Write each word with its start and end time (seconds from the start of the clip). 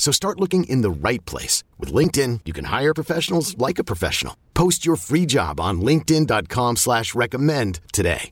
So 0.00 0.12
start 0.12 0.40
looking 0.40 0.64
in 0.64 0.80
the 0.80 0.90
right 0.90 1.22
place. 1.26 1.62
With 1.78 1.92
LinkedIn, 1.92 2.40
you 2.46 2.54
can 2.54 2.64
hire 2.64 2.94
professionals 2.94 3.56
like 3.58 3.78
a 3.78 3.84
professional. 3.84 4.34
Post 4.54 4.84
your 4.86 4.96
free 4.96 5.26
job 5.26 5.60
on 5.60 5.82
linkedin.com 5.82 6.76
slash 6.76 7.14
recommend 7.14 7.80
today. 7.92 8.30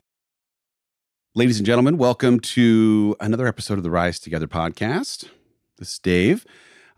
Ladies 1.35 1.59
and 1.59 1.67
gentlemen, 1.67 1.99
welcome 1.99 2.41
to 2.41 3.15
another 3.21 3.47
episode 3.47 3.77
of 3.77 3.85
the 3.85 3.91
Rise 3.91 4.19
Together 4.19 4.47
podcast. 4.47 5.29
This 5.77 5.93
is 5.93 5.99
Dave. 5.99 6.47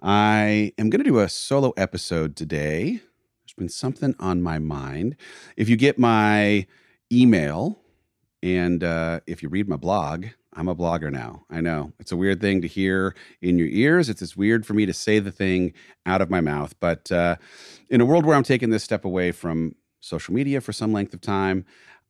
I 0.00 0.72
am 0.78 0.88
going 0.88 1.02
to 1.02 1.10
do 1.10 1.18
a 1.18 1.28
solo 1.28 1.72
episode 1.76 2.36
today. 2.36 3.00
There's 3.42 3.54
been 3.58 3.68
something 3.68 4.14
on 4.20 4.40
my 4.40 4.60
mind. 4.60 5.16
If 5.56 5.68
you 5.68 5.76
get 5.76 5.98
my 5.98 6.66
email 7.12 7.80
and 8.40 8.84
uh, 8.84 9.18
if 9.26 9.42
you 9.42 9.48
read 9.48 9.68
my 9.68 9.76
blog, 9.76 10.26
I'm 10.54 10.68
a 10.68 10.74
blogger 10.74 11.12
now. 11.12 11.44
I 11.48 11.60
know 11.60 11.92
it's 11.98 12.12
a 12.12 12.16
weird 12.16 12.40
thing 12.40 12.60
to 12.62 12.68
hear 12.68 13.14
in 13.40 13.58
your 13.58 13.68
ears. 13.68 14.08
It's 14.08 14.20
just 14.20 14.36
weird 14.36 14.66
for 14.66 14.74
me 14.74 14.84
to 14.86 14.92
say 14.92 15.18
the 15.18 15.30
thing 15.30 15.72
out 16.06 16.20
of 16.20 16.30
my 16.30 16.40
mouth. 16.40 16.74
But 16.80 17.10
uh, 17.12 17.36
in 17.88 18.00
a 18.00 18.04
world 18.04 18.26
where 18.26 18.36
I'm 18.36 18.42
taking 18.42 18.70
this 18.70 18.82
step 18.82 19.04
away 19.04 19.32
from 19.32 19.76
social 20.00 20.34
media 20.34 20.60
for 20.60 20.72
some 20.72 20.92
length 20.92 21.14
of 21.14 21.20
time, 21.20 21.64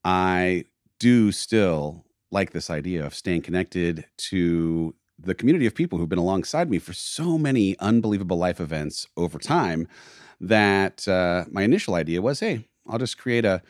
I 0.04 0.64
do 0.98 1.32
still 1.32 2.04
like 2.30 2.52
this 2.52 2.70
idea 2.70 3.04
of 3.04 3.14
staying 3.14 3.42
connected 3.42 4.06
to 4.16 4.94
the 5.18 5.34
community 5.34 5.66
of 5.66 5.74
people 5.74 5.98
who've 5.98 6.08
been 6.08 6.18
alongside 6.18 6.70
me 6.70 6.78
for 6.78 6.92
so 6.92 7.36
many 7.36 7.78
unbelievable 7.78 8.38
life 8.38 8.60
events 8.60 9.06
over 9.16 9.38
time 9.38 9.86
that 10.40 11.06
uh, 11.06 11.44
my 11.50 11.62
initial 11.62 11.94
idea 11.94 12.22
was 12.22 12.40
hey, 12.40 12.66
I'll 12.88 12.98
just 12.98 13.18
create 13.18 13.44
a 13.44 13.62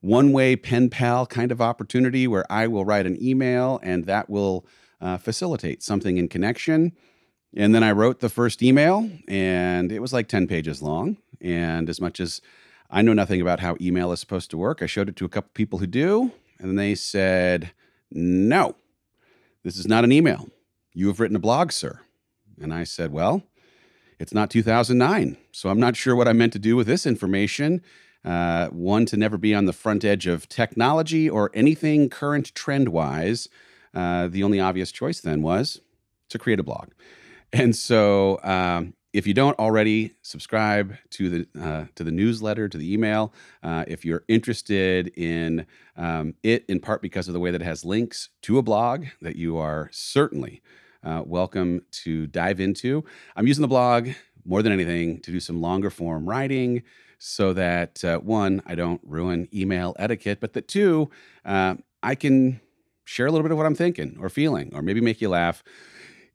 one 0.00 0.32
way 0.32 0.56
pen 0.56 0.90
pal 0.90 1.26
kind 1.26 1.50
of 1.50 1.60
opportunity 1.60 2.26
where 2.26 2.44
I 2.50 2.66
will 2.66 2.84
write 2.84 3.06
an 3.06 3.20
email 3.22 3.80
and 3.82 4.04
that 4.04 4.30
will 4.30 4.66
uh, 5.00 5.16
facilitate 5.16 5.82
something 5.82 6.18
in 6.18 6.28
connection. 6.28 6.92
And 7.56 7.74
then 7.74 7.82
I 7.82 7.92
wrote 7.92 8.20
the 8.20 8.28
first 8.28 8.62
email 8.62 9.10
and 9.26 9.90
it 9.90 10.00
was 10.00 10.12
like 10.12 10.28
10 10.28 10.46
pages 10.46 10.82
long. 10.82 11.16
And 11.40 11.88
as 11.88 12.00
much 12.00 12.20
as 12.20 12.40
I 12.90 13.02
know 13.02 13.12
nothing 13.12 13.40
about 13.40 13.60
how 13.60 13.76
email 13.80 14.12
is 14.12 14.20
supposed 14.20 14.50
to 14.50 14.56
work, 14.56 14.82
I 14.82 14.86
showed 14.86 15.08
it 15.08 15.16
to 15.16 15.24
a 15.24 15.28
couple 15.28 15.50
people 15.54 15.78
who 15.78 15.86
do. 15.86 16.32
And 16.58 16.78
they 16.78 16.94
said, 16.94 17.72
no, 18.10 18.76
this 19.62 19.76
is 19.76 19.86
not 19.86 20.04
an 20.04 20.12
email. 20.12 20.48
You 20.92 21.08
have 21.08 21.20
written 21.20 21.36
a 21.36 21.40
blog, 21.40 21.72
sir. 21.72 22.00
And 22.60 22.74
I 22.74 22.84
said, 22.84 23.12
well, 23.12 23.42
it's 24.18 24.34
not 24.34 24.50
2009. 24.50 25.36
So 25.52 25.68
I'm 25.68 25.80
not 25.80 25.96
sure 25.96 26.16
what 26.16 26.28
I 26.28 26.32
meant 26.32 26.52
to 26.54 26.58
do 26.58 26.76
with 26.76 26.86
this 26.86 27.06
information. 27.06 27.82
Uh, 28.28 28.68
one, 28.68 29.06
to 29.06 29.16
never 29.16 29.38
be 29.38 29.54
on 29.54 29.64
the 29.64 29.72
front 29.72 30.04
edge 30.04 30.26
of 30.26 30.46
technology 30.50 31.30
or 31.30 31.50
anything 31.54 32.10
current 32.10 32.54
trend 32.54 32.90
wise. 32.90 33.48
Uh, 33.94 34.28
the 34.28 34.42
only 34.42 34.60
obvious 34.60 34.92
choice 34.92 35.22
then 35.22 35.40
was 35.40 35.80
to 36.28 36.38
create 36.38 36.60
a 36.60 36.62
blog. 36.62 36.90
And 37.54 37.74
so, 37.74 38.38
um, 38.44 38.92
if 39.14 39.26
you 39.26 39.32
don't 39.32 39.58
already 39.58 40.12
subscribe 40.20 40.94
to 41.12 41.30
the 41.30 41.48
uh, 41.58 41.86
to 41.94 42.04
the 42.04 42.10
newsletter, 42.10 42.68
to 42.68 42.76
the 42.76 42.92
email, 42.92 43.32
uh, 43.62 43.84
if 43.88 44.04
you're 44.04 44.24
interested 44.28 45.08
in 45.16 45.64
um, 45.96 46.34
it, 46.42 46.66
in 46.68 46.80
part 46.80 47.00
because 47.00 47.28
of 47.28 47.32
the 47.32 47.40
way 47.40 47.50
that 47.50 47.62
it 47.62 47.64
has 47.64 47.82
links 47.82 48.28
to 48.42 48.58
a 48.58 48.62
blog 48.62 49.06
that 49.22 49.36
you 49.36 49.56
are 49.56 49.88
certainly 49.90 50.60
uh, 51.02 51.22
welcome 51.24 51.80
to 52.04 52.26
dive 52.26 52.60
into. 52.60 53.02
I'm 53.36 53.46
using 53.46 53.62
the 53.62 53.68
blog 53.68 54.10
more 54.44 54.62
than 54.62 54.72
anything 54.72 55.20
to 55.20 55.30
do 55.30 55.40
some 55.40 55.62
longer 55.62 55.88
form 55.88 56.28
writing 56.28 56.82
so 57.18 57.52
that 57.52 58.04
uh, 58.04 58.18
one, 58.18 58.62
I 58.66 58.74
don't 58.74 59.00
ruin 59.04 59.48
email 59.52 59.94
etiquette, 59.98 60.40
but 60.40 60.52
that 60.54 60.68
two, 60.68 61.10
uh, 61.44 61.74
I 62.02 62.14
can 62.14 62.60
share 63.04 63.26
a 63.26 63.30
little 63.30 63.42
bit 63.42 63.50
of 63.50 63.58
what 63.58 63.66
I'm 63.66 63.74
thinking 63.74 64.16
or 64.20 64.28
feeling, 64.28 64.70
or 64.74 64.82
maybe 64.82 65.00
make 65.00 65.20
you 65.20 65.28
laugh 65.28 65.62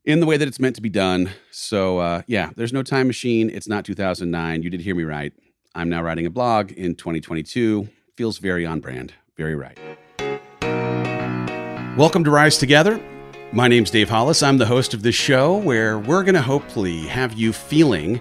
in 0.04 0.20
the 0.20 0.26
way 0.26 0.36
that 0.36 0.46
it's 0.46 0.60
meant 0.60 0.76
to 0.76 0.82
be 0.82 0.90
done. 0.90 1.30
So, 1.50 1.98
uh, 1.98 2.22
yeah, 2.26 2.50
there's 2.56 2.72
no 2.72 2.82
time 2.82 3.06
machine. 3.06 3.48
It's 3.48 3.68
not 3.68 3.84
2009. 3.84 4.62
You 4.62 4.70
did 4.70 4.80
hear 4.80 4.94
me 4.94 5.04
right. 5.04 5.32
I'm 5.74 5.88
now 5.88 6.02
writing 6.02 6.26
a 6.26 6.30
blog 6.30 6.72
in 6.72 6.94
2022. 6.94 7.88
Feels 8.16 8.38
very 8.38 8.66
on 8.66 8.80
brand, 8.80 9.14
very 9.36 9.56
right. 9.56 9.78
Welcome 11.96 12.24
to 12.24 12.30
Rise 12.30 12.58
Together. 12.58 13.00
My 13.52 13.68
name's 13.68 13.90
Dave 13.90 14.08
Hollis. 14.08 14.42
I'm 14.42 14.58
the 14.58 14.66
host 14.66 14.94
of 14.94 15.02
this 15.02 15.14
show 15.14 15.56
where 15.56 15.98
we're 15.98 16.24
going 16.24 16.34
to 16.34 16.42
hopefully 16.42 17.06
have 17.06 17.34
you 17.34 17.52
feeling 17.52 18.20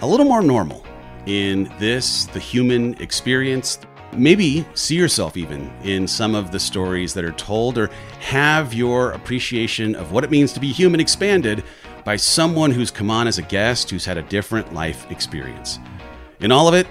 a 0.00 0.06
little 0.06 0.24
more 0.24 0.42
normal 0.42 0.84
in 1.26 1.72
this, 1.78 2.26
the 2.26 2.38
human 2.38 2.94
experience. 3.00 3.78
Maybe 4.12 4.64
see 4.74 4.94
yourself 4.94 5.36
even 5.36 5.72
in 5.82 6.06
some 6.06 6.34
of 6.34 6.52
the 6.52 6.60
stories 6.60 7.14
that 7.14 7.24
are 7.24 7.32
told, 7.32 7.78
or 7.78 7.90
have 8.20 8.72
your 8.72 9.12
appreciation 9.12 9.94
of 9.96 10.12
what 10.12 10.24
it 10.24 10.30
means 10.30 10.52
to 10.52 10.60
be 10.60 10.70
human 10.70 11.00
expanded 11.00 11.64
by 12.04 12.16
someone 12.16 12.70
who's 12.70 12.90
come 12.90 13.10
on 13.10 13.26
as 13.26 13.38
a 13.38 13.42
guest 13.42 13.90
who's 13.90 14.04
had 14.04 14.18
a 14.18 14.22
different 14.22 14.72
life 14.74 15.10
experience. 15.10 15.78
In 16.40 16.52
all 16.52 16.68
of 16.68 16.74
it, 16.74 16.86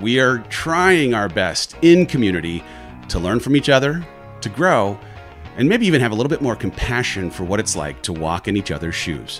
we 0.00 0.18
are 0.18 0.38
trying 0.48 1.14
our 1.14 1.28
best 1.28 1.76
in 1.82 2.06
community 2.06 2.64
to 3.08 3.18
learn 3.18 3.38
from 3.38 3.54
each 3.54 3.68
other, 3.68 4.04
to 4.40 4.48
grow, 4.48 4.98
and 5.56 5.68
maybe 5.68 5.86
even 5.86 6.00
have 6.00 6.10
a 6.10 6.14
little 6.14 6.30
bit 6.30 6.42
more 6.42 6.56
compassion 6.56 7.30
for 7.30 7.44
what 7.44 7.60
it's 7.60 7.76
like 7.76 8.02
to 8.02 8.12
walk 8.12 8.48
in 8.48 8.56
each 8.56 8.70
other's 8.70 8.94
shoes. 8.94 9.38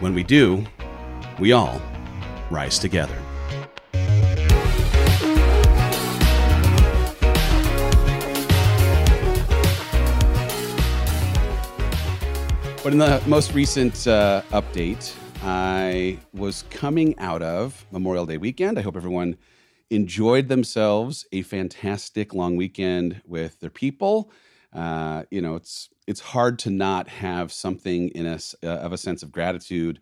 When 0.00 0.14
we 0.14 0.24
do, 0.24 0.64
we 1.38 1.52
all 1.52 1.80
rise 2.50 2.78
together. 2.78 3.16
But 12.86 12.92
in 12.92 13.00
the 13.00 13.20
most 13.26 13.52
recent 13.52 14.06
uh, 14.06 14.42
update, 14.52 15.12
I 15.42 16.20
was 16.32 16.62
coming 16.70 17.18
out 17.18 17.42
of 17.42 17.84
Memorial 17.90 18.26
Day 18.26 18.36
weekend. 18.36 18.78
I 18.78 18.82
hope 18.82 18.94
everyone 18.94 19.38
enjoyed 19.90 20.46
themselves 20.46 21.26
a 21.32 21.42
fantastic 21.42 22.32
long 22.32 22.54
weekend 22.54 23.22
with 23.26 23.58
their 23.58 23.70
people. 23.70 24.30
Uh, 24.72 25.24
you 25.32 25.40
know, 25.40 25.56
it's 25.56 25.88
it's 26.06 26.20
hard 26.20 26.60
to 26.60 26.70
not 26.70 27.08
have 27.08 27.50
something 27.50 28.10
in 28.10 28.24
us 28.24 28.54
uh, 28.62 28.68
of 28.68 28.92
a 28.92 28.98
sense 28.98 29.24
of 29.24 29.32
gratitude 29.32 29.98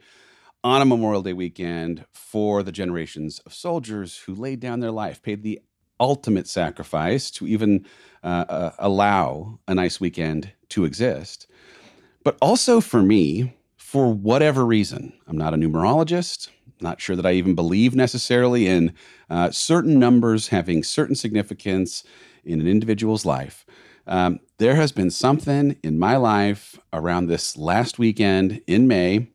on 0.63 0.83
a 0.83 0.85
Memorial 0.85 1.23
Day 1.23 1.33
weekend 1.33 2.05
for 2.13 2.63
the 2.63 2.71
generations 2.71 3.39
of 3.47 3.55
soldiers 3.55 4.19
who 4.19 4.35
laid 4.35 4.61
down 4.61 4.81
their 4.81 4.91
life, 4.91 5.23
paid 5.23 5.43
the 5.43 5.59
ultimate 5.99 6.47
sacrifice 6.47 7.31
to 7.31 7.47
even 7.47 7.87
uh, 8.23 8.45
uh 8.47 8.73
allow 8.79 9.59
a 9.67 9.75
nice 9.75 10.01
weekend 10.01 10.53
to 10.69 10.85
exist 10.85 11.47
but 12.25 12.37
also 12.41 12.81
for 12.81 13.03
me, 13.03 13.55
for 13.77 14.13
whatever 14.13 14.67
reason, 14.67 15.13
I'm 15.29 15.39
not 15.39 15.55
a 15.55 15.57
numerologist, 15.57 16.49
not 16.81 17.01
sure 17.01 17.15
that 17.15 17.27
I 17.27 17.33
even 17.33 17.55
believe 17.55 17.95
necessarily 17.95 18.67
in 18.67 18.95
uh, 19.31 19.51
certain 19.51 19.99
numbers 19.99 20.49
having 20.49 20.83
certain 20.83 21.15
significance 21.15 22.03
in 22.45 22.61
an 22.61 22.67
individual's 22.67 23.25
life. 23.25 23.65
Um, 24.07 24.41
there 24.59 24.75
has 24.75 24.93
been 24.93 25.11
something 25.11 25.77
in 25.83 25.99
my 25.99 26.17
life 26.17 26.79
around 26.93 27.27
this 27.27 27.57
last 27.57 27.99
weekend 27.99 28.61
in 28.67 28.89
May 28.89 29.29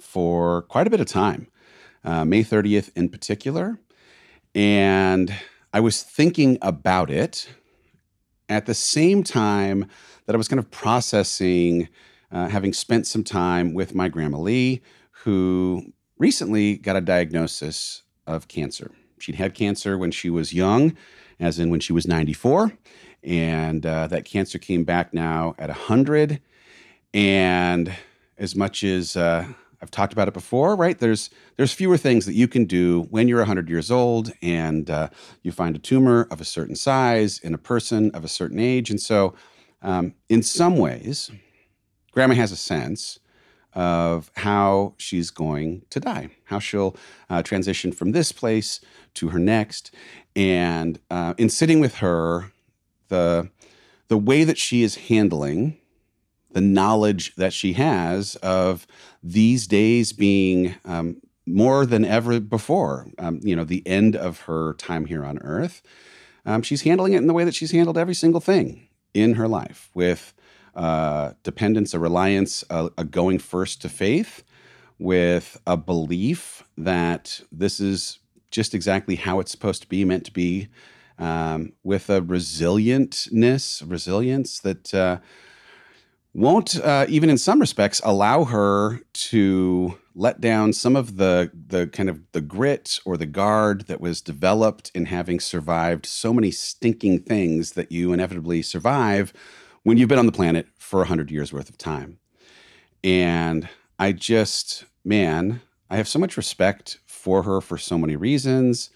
for 0.00 0.62
quite 0.62 0.86
a 0.86 0.90
bit 0.90 1.00
of 1.00 1.06
time, 1.06 1.48
uh, 2.04 2.24
May 2.24 2.44
30th 2.44 2.90
in 2.94 3.08
particular. 3.08 3.78
And 4.54 5.34
I 5.72 5.80
was 5.80 6.02
thinking 6.02 6.58
about 6.62 7.10
it 7.10 7.48
at 8.48 8.66
the 8.66 8.74
same 8.74 9.22
time 9.22 9.86
that 10.26 10.34
I 10.34 10.38
was 10.38 10.48
kind 10.48 10.58
of 10.58 10.70
processing 10.70 11.88
uh, 12.30 12.48
having 12.48 12.72
spent 12.72 13.06
some 13.06 13.24
time 13.24 13.74
with 13.74 13.94
my 13.94 14.08
grandma 14.08 14.38
Lee, 14.38 14.82
who 15.10 15.92
recently 16.18 16.76
got 16.76 16.96
a 16.96 17.00
diagnosis 17.00 18.02
of 18.26 18.48
cancer. 18.48 18.90
She'd 19.18 19.36
had 19.36 19.54
cancer 19.54 19.96
when 19.96 20.10
she 20.10 20.30
was 20.30 20.52
young, 20.52 20.96
as 21.40 21.58
in 21.58 21.70
when 21.70 21.80
she 21.80 21.92
was 21.92 22.06
94. 22.06 22.72
and 23.24 23.84
uh, 23.84 24.06
that 24.06 24.24
cancer 24.24 24.58
came 24.58 24.84
back 24.84 25.12
now 25.12 25.54
at 25.58 25.68
100. 25.68 26.40
And 27.12 27.92
as 28.36 28.54
much 28.54 28.84
as 28.84 29.16
uh, 29.16 29.48
I've 29.80 29.90
talked 29.90 30.12
about 30.12 30.28
it 30.28 30.34
before, 30.34 30.74
right? 30.74 30.98
There's 30.98 31.30
there's 31.56 31.72
fewer 31.72 31.96
things 31.96 32.26
that 32.26 32.34
you 32.34 32.48
can 32.48 32.64
do 32.64 33.06
when 33.10 33.28
you're 33.28 33.38
100 33.38 33.68
years 33.68 33.90
old 33.90 34.32
and 34.42 34.90
uh, 34.90 35.08
you 35.42 35.52
find 35.52 35.76
a 35.76 35.78
tumor 35.78 36.26
of 36.30 36.40
a 36.40 36.44
certain 36.44 36.74
size 36.74 37.38
in 37.38 37.54
a 37.54 37.58
person 37.58 38.10
of 38.12 38.24
a 38.24 38.28
certain 38.28 38.58
age, 38.58 38.90
and 38.90 39.00
so 39.00 39.34
um, 39.82 40.14
in 40.28 40.42
some 40.42 40.76
ways, 40.76 41.30
Grandma 42.12 42.34
has 42.34 42.50
a 42.50 42.56
sense 42.56 43.20
of 43.74 44.30
how 44.34 44.94
she's 44.98 45.30
going 45.30 45.82
to 45.90 46.00
die, 46.00 46.30
how 46.44 46.58
she'll 46.58 46.96
uh, 47.30 47.42
transition 47.42 47.92
from 47.92 48.10
this 48.12 48.32
place 48.32 48.80
to 49.14 49.28
her 49.28 49.38
next, 49.38 49.94
and 50.34 50.98
uh, 51.10 51.34
in 51.38 51.48
sitting 51.48 51.78
with 51.80 51.96
her, 51.96 52.52
the 53.08 53.50
the 54.08 54.18
way 54.18 54.42
that 54.42 54.58
she 54.58 54.82
is 54.82 54.96
handling 54.96 55.76
the 56.50 56.60
knowledge 56.60 57.34
that 57.36 57.52
she 57.52 57.74
has 57.74 58.36
of 58.36 58.86
these 59.22 59.66
days 59.66 60.12
being 60.12 60.74
um, 60.84 61.20
more 61.46 61.86
than 61.86 62.04
ever 62.04 62.40
before, 62.40 63.08
um, 63.18 63.40
you 63.42 63.56
know, 63.56 63.64
the 63.64 63.86
end 63.86 64.16
of 64.16 64.40
her 64.42 64.74
time 64.74 65.06
here 65.06 65.24
on 65.24 65.38
earth. 65.38 65.82
Um, 66.46 66.62
she's 66.62 66.82
handling 66.82 67.12
it 67.12 67.18
in 67.18 67.26
the 67.26 67.34
way 67.34 67.44
that 67.44 67.54
she's 67.54 67.72
handled 67.72 67.98
every 67.98 68.14
single 68.14 68.40
thing 68.40 68.88
in 69.14 69.34
her 69.34 69.48
life 69.48 69.90
with 69.94 70.34
uh, 70.74 71.32
dependence, 71.42 71.92
a 71.92 71.98
reliance, 71.98 72.64
a, 72.70 72.90
a 72.96 73.04
going 73.04 73.38
first 73.38 73.82
to 73.82 73.88
faith, 73.88 74.44
with 74.98 75.60
a 75.66 75.76
belief 75.76 76.64
that 76.76 77.40
this 77.52 77.80
is 77.80 78.18
just 78.50 78.74
exactly 78.74 79.16
how 79.16 79.40
it's 79.40 79.50
supposed 79.50 79.82
to 79.82 79.88
be, 79.88 80.04
meant 80.04 80.24
to 80.24 80.32
be, 80.32 80.68
um, 81.18 81.72
with 81.82 82.08
a 82.08 82.20
resilientness, 82.20 83.82
resilience 83.88 84.60
that 84.60 84.94
uh, 84.94 85.18
won't 86.38 86.78
uh, 86.80 87.04
even 87.08 87.28
in 87.28 87.36
some 87.36 87.58
respects 87.58 88.00
allow 88.04 88.44
her 88.44 89.00
to 89.12 89.98
let 90.14 90.40
down 90.40 90.72
some 90.72 90.94
of 90.94 91.16
the 91.16 91.50
the 91.68 91.88
kind 91.88 92.08
of 92.08 92.20
the 92.32 92.40
grit 92.40 93.00
or 93.04 93.16
the 93.16 93.26
guard 93.26 93.82
that 93.82 94.00
was 94.00 94.20
developed 94.20 94.92
in 94.94 95.06
having 95.06 95.40
survived 95.40 96.06
so 96.06 96.32
many 96.32 96.50
stinking 96.52 97.18
things 97.18 97.72
that 97.72 97.90
you 97.90 98.12
inevitably 98.12 98.62
survive 98.62 99.32
when 99.82 99.98
you've 99.98 100.08
been 100.08 100.18
on 100.18 100.26
the 100.26 100.32
planet 100.32 100.68
for 100.78 101.00
100 101.00 101.30
years 101.30 101.52
worth 101.52 101.68
of 101.68 101.76
time. 101.78 102.18
And 103.02 103.68
i 103.98 104.12
just 104.12 104.84
man 105.04 105.60
i 105.90 105.96
have 105.96 106.06
so 106.06 106.20
much 106.20 106.36
respect 106.36 106.98
for 107.06 107.42
her 107.42 107.60
for 107.60 107.76
so 107.76 107.98
many 107.98 108.14
reasons 108.14 108.90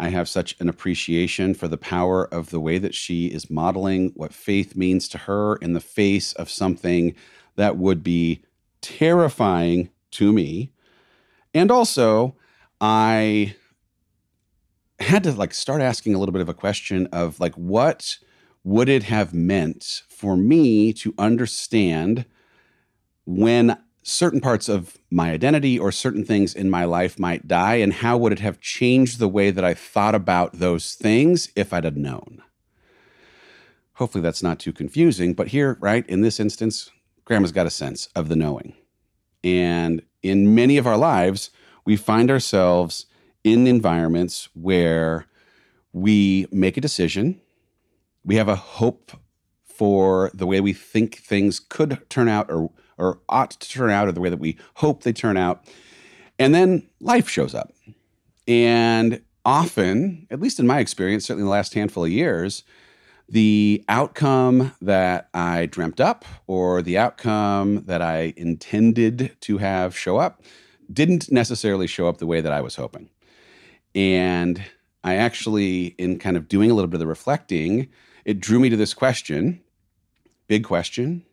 I 0.00 0.08
have 0.08 0.30
such 0.30 0.56
an 0.60 0.68
appreciation 0.70 1.52
for 1.52 1.68
the 1.68 1.76
power 1.76 2.24
of 2.32 2.48
the 2.48 2.58
way 2.58 2.78
that 2.78 2.94
she 2.94 3.26
is 3.26 3.50
modeling 3.50 4.12
what 4.16 4.32
faith 4.32 4.74
means 4.74 5.06
to 5.10 5.18
her 5.18 5.56
in 5.56 5.74
the 5.74 5.80
face 5.80 6.32
of 6.32 6.48
something 6.48 7.14
that 7.56 7.76
would 7.76 8.02
be 8.02 8.42
terrifying 8.80 9.90
to 10.12 10.32
me. 10.32 10.72
And 11.52 11.70
also, 11.70 12.34
I 12.80 13.54
had 15.00 15.22
to 15.24 15.32
like 15.32 15.52
start 15.52 15.82
asking 15.82 16.14
a 16.14 16.18
little 16.18 16.32
bit 16.32 16.42
of 16.42 16.48
a 16.48 16.54
question 16.54 17.06
of 17.12 17.38
like 17.38 17.54
what 17.56 18.16
would 18.64 18.88
it 18.88 19.02
have 19.02 19.34
meant 19.34 20.02
for 20.08 20.34
me 20.34 20.94
to 20.94 21.14
understand 21.18 22.24
when 23.26 23.76
certain 24.02 24.40
parts 24.40 24.68
of 24.68 24.96
my 25.10 25.30
identity 25.30 25.78
or 25.78 25.92
certain 25.92 26.24
things 26.24 26.54
in 26.54 26.70
my 26.70 26.84
life 26.84 27.18
might 27.18 27.46
die 27.46 27.76
and 27.76 27.92
how 27.92 28.16
would 28.16 28.32
it 28.32 28.40
have 28.40 28.60
changed 28.60 29.18
the 29.18 29.28
way 29.28 29.50
that 29.50 29.64
I 29.64 29.74
thought 29.74 30.14
about 30.14 30.54
those 30.54 30.94
things 30.94 31.50
if 31.54 31.72
I'd 31.72 31.84
have 31.84 31.96
known. 31.96 32.42
Hopefully 33.94 34.22
that's 34.22 34.42
not 34.42 34.58
too 34.58 34.72
confusing, 34.72 35.34
but 35.34 35.48
here, 35.48 35.76
right, 35.80 36.08
in 36.08 36.22
this 36.22 36.40
instance, 36.40 36.90
grandma's 37.26 37.52
got 37.52 37.66
a 37.66 37.70
sense 37.70 38.08
of 38.14 38.28
the 38.28 38.36
knowing. 38.36 38.74
And 39.44 40.02
in 40.22 40.54
many 40.54 40.78
of 40.78 40.86
our 40.86 40.96
lives, 40.96 41.50
we 41.84 41.96
find 41.96 42.30
ourselves 42.30 43.06
in 43.44 43.66
environments 43.66 44.48
where 44.54 45.26
we 45.92 46.46
make 46.50 46.76
a 46.76 46.80
decision, 46.80 47.40
we 48.24 48.36
have 48.36 48.48
a 48.48 48.56
hope 48.56 49.12
for 49.64 50.30
the 50.34 50.46
way 50.46 50.60
we 50.60 50.72
think 50.72 51.16
things 51.16 51.58
could 51.58 51.98
turn 52.10 52.28
out 52.28 52.50
or 52.50 52.70
or 53.00 53.20
ought 53.28 53.52
to 53.52 53.68
turn 53.68 53.90
out 53.90 54.06
or 54.06 54.12
the 54.12 54.20
way 54.20 54.28
that 54.28 54.38
we 54.38 54.56
hope 54.74 55.02
they 55.02 55.12
turn 55.12 55.36
out. 55.36 55.64
And 56.38 56.54
then 56.54 56.86
life 57.00 57.28
shows 57.28 57.54
up. 57.54 57.72
And 58.46 59.22
often, 59.44 60.26
at 60.30 60.40
least 60.40 60.60
in 60.60 60.66
my 60.66 60.78
experience, 60.78 61.26
certainly 61.26 61.42
in 61.42 61.46
the 61.46 61.52
last 61.52 61.74
handful 61.74 62.04
of 62.04 62.10
years, 62.10 62.62
the 63.28 63.84
outcome 63.88 64.72
that 64.82 65.28
I 65.32 65.66
dreamt 65.66 66.00
up 66.00 66.24
or 66.46 66.82
the 66.82 66.98
outcome 66.98 67.84
that 67.84 68.02
I 68.02 68.34
intended 68.36 69.36
to 69.42 69.58
have 69.58 69.96
show 69.96 70.18
up 70.18 70.42
didn't 70.92 71.30
necessarily 71.30 71.86
show 71.86 72.08
up 72.08 72.18
the 72.18 72.26
way 72.26 72.40
that 72.40 72.52
I 72.52 72.60
was 72.60 72.74
hoping. 72.74 73.08
And 73.94 74.62
I 75.04 75.14
actually, 75.14 75.94
in 75.98 76.18
kind 76.18 76.36
of 76.36 76.48
doing 76.48 76.70
a 76.70 76.74
little 76.74 76.88
bit 76.88 76.96
of 76.96 77.00
the 77.00 77.06
reflecting, 77.06 77.88
it 78.24 78.40
drew 78.40 78.58
me 78.58 78.68
to 78.68 78.76
this 78.76 78.94
question 78.94 79.62
big 80.48 80.64
question 80.64 81.24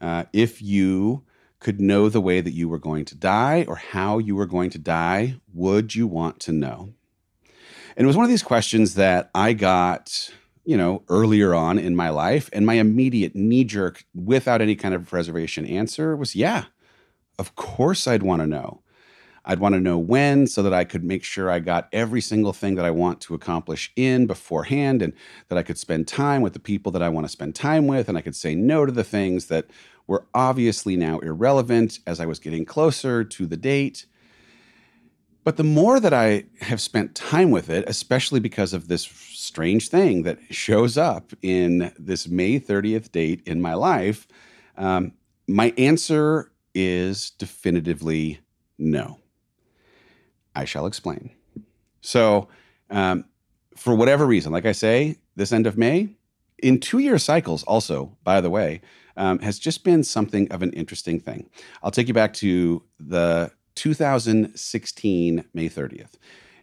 uh, 0.00 0.24
if 0.32 0.60
you 0.60 1.24
could 1.60 1.80
know 1.80 2.08
the 2.08 2.20
way 2.20 2.40
that 2.40 2.52
you 2.52 2.68
were 2.68 2.78
going 2.78 3.04
to 3.06 3.14
die 3.14 3.64
or 3.66 3.76
how 3.76 4.18
you 4.18 4.36
were 4.36 4.46
going 4.46 4.70
to 4.70 4.78
die, 4.78 5.36
would 5.52 5.94
you 5.94 6.06
want 6.06 6.38
to 6.40 6.52
know? 6.52 6.92
And 7.96 8.04
it 8.04 8.06
was 8.06 8.16
one 8.16 8.24
of 8.24 8.30
these 8.30 8.42
questions 8.42 8.94
that 8.94 9.30
I 9.34 9.54
got, 9.54 10.30
you 10.64 10.76
know, 10.76 11.02
earlier 11.08 11.54
on 11.54 11.78
in 11.78 11.96
my 11.96 12.10
life. 12.10 12.50
And 12.52 12.66
my 12.66 12.74
immediate 12.74 13.34
knee 13.34 13.64
jerk, 13.64 14.04
without 14.14 14.60
any 14.60 14.76
kind 14.76 14.94
of 14.94 15.12
reservation 15.12 15.64
answer 15.64 16.14
was, 16.14 16.36
yeah, 16.36 16.64
of 17.38 17.54
course 17.56 18.06
I'd 18.06 18.22
want 18.22 18.42
to 18.42 18.46
know. 18.46 18.82
I'd 19.46 19.60
want 19.60 19.74
to 19.74 19.80
know 19.80 19.96
when 19.96 20.46
so 20.48 20.62
that 20.62 20.74
I 20.74 20.84
could 20.84 21.04
make 21.04 21.22
sure 21.22 21.50
I 21.50 21.60
got 21.60 21.88
every 21.92 22.20
single 22.20 22.52
thing 22.52 22.74
that 22.74 22.84
I 22.84 22.90
want 22.90 23.20
to 23.22 23.34
accomplish 23.34 23.92
in 23.94 24.26
beforehand 24.26 25.02
and 25.02 25.12
that 25.48 25.56
I 25.56 25.62
could 25.62 25.78
spend 25.78 26.08
time 26.08 26.42
with 26.42 26.52
the 26.52 26.58
people 26.58 26.90
that 26.92 27.02
I 27.02 27.08
want 27.08 27.26
to 27.26 27.32
spend 27.32 27.54
time 27.54 27.86
with 27.86 28.08
and 28.08 28.18
I 28.18 28.22
could 28.22 28.34
say 28.34 28.56
no 28.56 28.84
to 28.84 28.92
the 28.92 29.04
things 29.04 29.46
that 29.46 29.66
were 30.08 30.26
obviously 30.34 30.96
now 30.96 31.20
irrelevant 31.20 32.00
as 32.06 32.20
I 32.20 32.26
was 32.26 32.40
getting 32.40 32.64
closer 32.64 33.22
to 33.22 33.46
the 33.46 33.56
date. 33.56 34.06
But 35.44 35.56
the 35.56 35.64
more 35.64 36.00
that 36.00 36.12
I 36.12 36.46
have 36.60 36.80
spent 36.80 37.14
time 37.14 37.52
with 37.52 37.70
it, 37.70 37.84
especially 37.86 38.40
because 38.40 38.72
of 38.72 38.88
this 38.88 39.04
strange 39.04 39.88
thing 39.88 40.24
that 40.24 40.40
shows 40.50 40.98
up 40.98 41.32
in 41.40 41.92
this 41.96 42.26
May 42.26 42.58
30th 42.58 43.12
date 43.12 43.42
in 43.46 43.60
my 43.60 43.74
life, 43.74 44.26
um, 44.76 45.12
my 45.46 45.72
answer 45.78 46.50
is 46.74 47.30
definitively 47.30 48.40
no. 48.76 49.20
I 50.56 50.64
shall 50.64 50.86
explain. 50.86 51.30
So, 52.00 52.48
um, 52.90 53.26
for 53.76 53.94
whatever 53.94 54.26
reason, 54.26 54.52
like 54.52 54.66
I 54.66 54.72
say, 54.72 55.18
this 55.36 55.52
end 55.52 55.66
of 55.66 55.76
May, 55.76 56.08
in 56.62 56.80
two 56.80 56.98
year 56.98 57.18
cycles, 57.18 57.62
also, 57.64 58.16
by 58.24 58.40
the 58.40 58.50
way, 58.50 58.80
um, 59.16 59.38
has 59.40 59.58
just 59.58 59.84
been 59.84 60.02
something 60.02 60.50
of 60.50 60.62
an 60.62 60.72
interesting 60.72 61.20
thing. 61.20 61.48
I'll 61.82 61.90
take 61.90 62.08
you 62.08 62.14
back 62.14 62.32
to 62.34 62.82
the 62.98 63.52
2016 63.74 65.44
May 65.52 65.68
30th. 65.68 66.14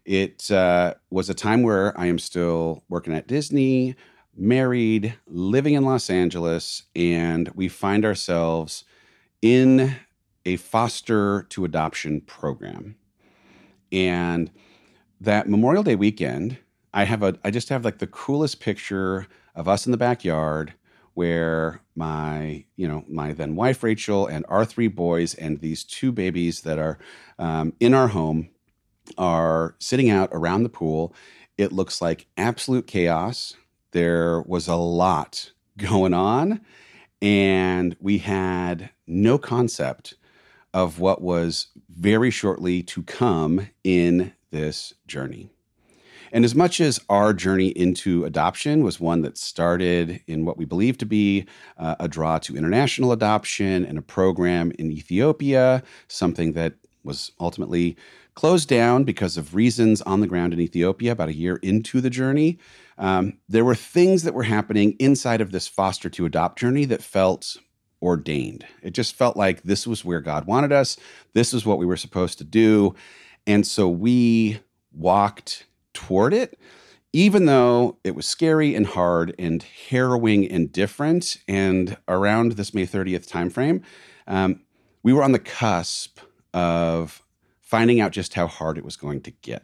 It 0.06 0.52
uh, 0.52 0.96
was 1.10 1.30
a 1.30 1.34
time 1.34 1.64
where 1.64 1.98
I 1.98 2.08
am 2.08 2.20
still 2.20 2.84
working 2.90 3.14
at 3.14 3.28
Disney, 3.28 3.96
married, 4.36 5.16
living 5.28 5.76
in 5.76 5.86
Los 5.86 6.10
Angeles, 6.10 6.84
and 6.96 7.50
we 7.56 7.70
find 7.70 8.04
ourselves 8.04 8.84
in 9.42 9.96
a 10.46 10.58
foster 10.58 11.44
to 11.50 11.64
adoption 11.64 12.22
program. 12.22 12.96
And 13.94 14.50
that 15.22 15.48
Memorial 15.48 15.84
Day 15.84 15.96
weekend, 15.96 16.58
I 16.94 17.06
have 17.06 17.24
a 17.24 17.38
I 17.44 17.52
just 17.52 17.70
have 17.70 17.86
like 17.86 18.00
the 18.00 18.08
coolest 18.08 18.60
picture 18.60 19.28
of 19.56 19.68
us 19.68 19.86
in 19.86 19.92
the 19.92 19.98
backyard 19.98 20.74
where 21.14 21.82
my 21.96 22.66
you 22.76 22.88
know 22.88 23.06
my 23.08 23.34
then 23.34 23.56
wife 23.56 23.84
Rachel 23.84 24.26
and 24.26 24.46
our 24.50 24.66
three 24.66 24.88
boys 24.88 25.36
and 25.36 25.60
these 25.60 25.84
two 25.84 26.12
babies 26.12 26.62
that 26.62 26.80
are 26.80 26.98
um, 27.40 27.74
in 27.80 27.94
our 27.94 28.08
home 28.10 28.50
are 29.18 29.76
sitting 29.80 30.10
out 30.10 30.30
around 30.32 30.64
the 30.64 30.70
pool. 30.70 31.14
It 31.58 31.72
looks 31.72 32.02
like 32.02 32.26
absolute 32.36 32.88
chaos. 32.88 33.56
There 33.92 34.42
was 34.42 34.68
a 34.68 34.76
lot 34.76 35.52
going 35.78 36.14
on, 36.14 36.62
and 37.22 37.96
we 38.00 38.18
had 38.20 38.90
no 39.06 39.38
concept 39.38 40.16
of 40.74 41.00
what 41.00 41.22
was 41.22 41.68
very 41.89 42.32
shortly 42.32 42.84
to 42.84 43.03
come 43.03 43.70
in 43.84 44.34
this 44.51 44.94
journey. 45.08 45.50
And 46.32 46.44
as 46.44 46.56
much 46.56 46.82
as 46.82 47.00
our 47.10 47.32
journey 47.32 47.68
into 47.68 48.25
adoption 48.25 48.84
was 48.84 49.00
one 49.00 49.22
that 49.22 49.38
started 49.38 50.20
in 50.25 50.46
what 50.46 50.58
we 50.58 50.65
believe 50.65 50.98
to 50.98 51.06
be 51.06 51.46
uh, 51.77 51.96
a 52.00 52.08
draw 52.08 52.39
to 52.39 52.58
international 52.58 53.12
adoption 53.12 53.86
and 53.86 54.00
a 54.00 54.01
program 54.01 54.72
in 54.80 54.92
Ethiopia, 54.92 55.84
something 56.08 56.53
that 56.53 56.74
was 57.03 57.32
ultimately 57.39 57.96
closed 58.34 58.68
down 58.68 59.03
because 59.03 59.38
of 59.38 59.53
reasons 59.53 60.01
on 60.01 60.22
the 60.22 60.27
ground 60.27 60.53
in 60.53 60.60
Ethiopia 60.60 61.12
about 61.12 61.30
a 61.30 61.36
year 61.36 61.58
into 61.58 62.01
the 62.01 62.10
journey. 62.10 62.58
Um, 62.98 63.38
there 63.48 63.65
were 63.65 63.75
things 63.75 64.24
that 64.24 64.34
were 64.34 64.44
happening 64.44 64.96
inside 64.98 65.42
of 65.42 65.51
this 65.51 65.68
foster 65.68 66.10
to 66.10 66.25
adopt 66.25 66.58
journey 66.58 66.86
that 66.86 67.03
felt 67.03 67.58
ordained. 68.03 68.65
It 68.83 68.91
just 68.91 69.15
felt 69.15 69.36
like 69.36 69.63
this 69.63 69.88
was 69.88 70.05
where 70.05 70.19
God 70.19 70.45
wanted 70.45 70.72
us, 70.72 70.98
this 71.33 71.53
was 71.53 71.65
what 71.65 71.79
we 71.79 71.86
were 71.86 71.98
supposed 71.98 72.38
to 72.38 72.43
do. 72.43 72.93
And 73.48 73.65
so 73.65 73.89
we 73.89 74.60
walked 74.93 75.65
toward 75.93 76.33
it 76.33 76.57
even 77.13 77.45
though 77.45 77.98
it 78.03 78.15
was 78.15 78.25
scary 78.25 78.74
and 78.74 78.88
hard 78.88 79.36
and 79.38 79.62
harrowing 79.62 80.50
and 80.50 80.72
different, 80.72 81.38
and 81.48 81.95
around 82.07 82.53
this 82.53 82.74
May 82.74 82.88
30th 82.88 83.29
timeframe, 83.29 83.83
um, 84.27 84.62
we 85.03 85.13
were 85.13 85.24
on 85.24 85.31
the 85.31 85.39
cusp 85.39 86.19
of 86.55 87.24
finding 87.62 88.01
out 88.01 88.12
just 88.12 88.33
how 88.33 88.48
hard 88.48 88.79
it 88.79 88.83
was 88.83 88.98
going 88.98 89.22
to 89.22 89.31
get. 89.31 89.63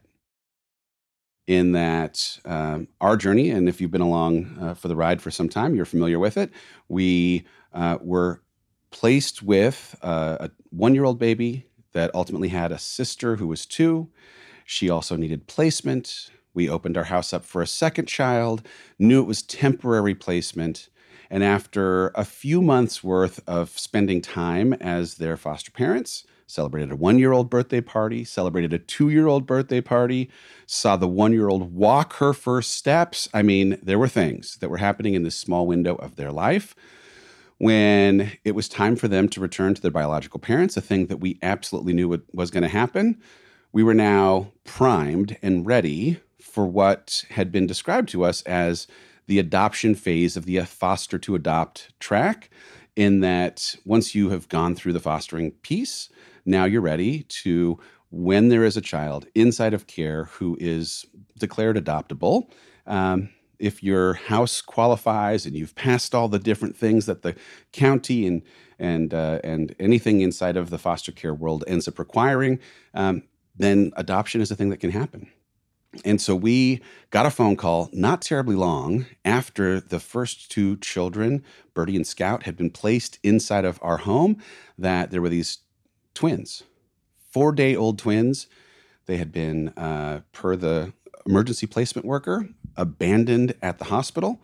In 1.49 1.71
that, 1.71 2.37
um, 2.45 2.89
our 3.01 3.17
journey, 3.17 3.49
and 3.49 3.67
if 3.67 3.81
you've 3.81 3.89
been 3.89 4.01
along 4.01 4.55
uh, 4.61 4.75
for 4.75 4.87
the 4.87 4.95
ride 4.95 5.19
for 5.19 5.31
some 5.31 5.49
time, 5.49 5.73
you're 5.73 5.83
familiar 5.83 6.19
with 6.19 6.37
it. 6.37 6.51
We 6.89 7.43
uh, 7.73 7.97
were 8.01 8.43
placed 8.91 9.41
with 9.41 9.97
uh, 10.03 10.37
a 10.41 10.51
one 10.69 10.93
year 10.93 11.05
old 11.05 11.17
baby 11.17 11.65
that 11.93 12.13
ultimately 12.13 12.49
had 12.49 12.71
a 12.71 12.77
sister 12.77 13.37
who 13.37 13.47
was 13.47 13.65
two. 13.65 14.11
She 14.63 14.91
also 14.91 15.15
needed 15.15 15.47
placement. 15.47 16.29
We 16.53 16.69
opened 16.69 16.95
our 16.95 17.05
house 17.05 17.33
up 17.33 17.43
for 17.43 17.63
a 17.63 17.67
second 17.67 18.07
child, 18.07 18.61
knew 18.99 19.19
it 19.19 19.27
was 19.27 19.41
temporary 19.41 20.13
placement. 20.13 20.89
And 21.31 21.43
after 21.43 22.09
a 22.09 22.25
few 22.25 22.61
months 22.61 23.03
worth 23.03 23.41
of 23.47 23.71
spending 23.71 24.21
time 24.21 24.73
as 24.73 25.15
their 25.15 25.35
foster 25.35 25.71
parents, 25.71 26.27
celebrated 26.49 26.91
a 26.91 26.95
one 26.95 27.19
year 27.19 27.31
old 27.31 27.49
birthday 27.49 27.79
party, 27.79 28.23
celebrated 28.23 28.73
a 28.73 28.79
two 28.79 29.09
year 29.09 29.27
old 29.27 29.45
birthday 29.45 29.81
party, 29.81 30.29
saw 30.65 30.95
the 30.95 31.07
one 31.07 31.31
year 31.31 31.47
old 31.47 31.73
walk 31.73 32.13
her 32.13 32.33
first 32.33 32.73
steps. 32.73 33.29
I 33.33 33.43
mean, 33.43 33.77
there 33.83 33.99
were 33.99 34.07
things 34.07 34.57
that 34.57 34.69
were 34.69 34.77
happening 34.77 35.13
in 35.13 35.23
this 35.23 35.37
small 35.37 35.67
window 35.67 35.95
of 35.95 36.15
their 36.15 36.31
life. 36.31 36.75
When 37.59 38.31
it 38.43 38.55
was 38.55 38.67
time 38.67 38.95
for 38.95 39.07
them 39.07 39.29
to 39.29 39.41
return 39.41 39.75
to 39.75 39.81
their 39.81 39.91
biological 39.91 40.39
parents, 40.39 40.77
a 40.77 40.81
thing 40.81 41.07
that 41.07 41.17
we 41.19 41.37
absolutely 41.43 41.93
knew 41.93 42.21
was 42.33 42.51
going 42.51 42.63
to 42.63 42.69
happen, 42.69 43.21
we 43.71 43.83
were 43.83 43.93
now 43.93 44.51
primed 44.63 45.37
and 45.41 45.65
ready 45.65 46.19
for 46.41 46.65
what 46.65 47.25
had 47.31 47.51
been 47.51 47.67
described 47.67 48.09
to 48.09 48.23
us 48.23 48.41
as 48.43 48.87
the 49.27 49.39
adoption 49.39 49.93
phase 49.93 50.35
of 50.35 50.45
the 50.45 50.59
uh, 50.59 50.65
foster 50.65 51.19
to 51.19 51.35
adopt 51.35 51.91
track, 51.99 52.49
in 52.95 53.19
that 53.19 53.75
once 53.85 54.15
you 54.15 54.29
have 54.29 54.49
gone 54.49 54.75
through 54.75 54.91
the 54.91 54.99
fostering 54.99 55.51
piece, 55.51 56.09
now 56.49 56.65
you're 56.65 56.81
ready 56.81 57.23
to, 57.23 57.79
when 58.09 58.49
there 58.49 58.63
is 58.63 58.75
a 58.75 58.81
child 58.81 59.27
inside 59.35 59.73
of 59.73 59.87
care 59.87 60.25
who 60.25 60.57
is 60.59 61.05
declared 61.37 61.77
adoptable, 61.77 62.49
um, 62.87 63.29
if 63.59 63.83
your 63.83 64.13
house 64.13 64.61
qualifies 64.61 65.45
and 65.45 65.55
you've 65.55 65.75
passed 65.75 66.15
all 66.15 66.27
the 66.27 66.39
different 66.39 66.75
things 66.75 67.05
that 67.05 67.21
the 67.21 67.35
county 67.71 68.25
and 68.25 68.41
and 68.79 69.13
uh, 69.13 69.39
and 69.43 69.75
anything 69.79 70.21
inside 70.21 70.55
of 70.55 70.69
the 70.69 70.77
foster 70.77 71.11
care 71.11 71.33
world 71.33 71.65
ends 71.67 71.87
up 71.87 71.99
requiring, 71.99 72.59
um, 72.93 73.23
then 73.57 73.91
adoption 73.97 74.39
is 74.39 74.49
a 74.49 74.55
thing 74.55 74.69
that 74.69 74.79
can 74.79 74.91
happen. 74.91 75.29
And 76.05 76.21
so 76.21 76.35
we 76.35 76.81
got 77.09 77.25
a 77.25 77.31
phone 77.31 77.55
call 77.55 77.89
not 77.91 78.21
terribly 78.21 78.55
long 78.55 79.07
after 79.25 79.79
the 79.79 79.99
first 79.99 80.51
two 80.51 80.77
children, 80.77 81.43
Birdie 81.73 81.95
and 81.95 82.05
Scout, 82.05 82.43
had 82.43 82.55
been 82.55 82.69
placed 82.69 83.19
inside 83.23 83.65
of 83.65 83.79
our 83.81 83.97
home 83.97 84.37
that 84.77 85.09
there 85.11 85.21
were 85.21 85.29
these 85.29 85.57
twins, 86.13 86.63
four 87.31 87.51
day 87.51 87.75
old 87.75 87.99
twins. 87.99 88.47
They 89.05 89.17
had 89.17 89.31
been, 89.31 89.69
uh, 89.69 90.21
per 90.31 90.55
the 90.55 90.93
emergency 91.25 91.67
placement 91.67 92.05
worker, 92.05 92.49
abandoned 92.75 93.55
at 93.61 93.77
the 93.77 93.85
hospital. 93.85 94.41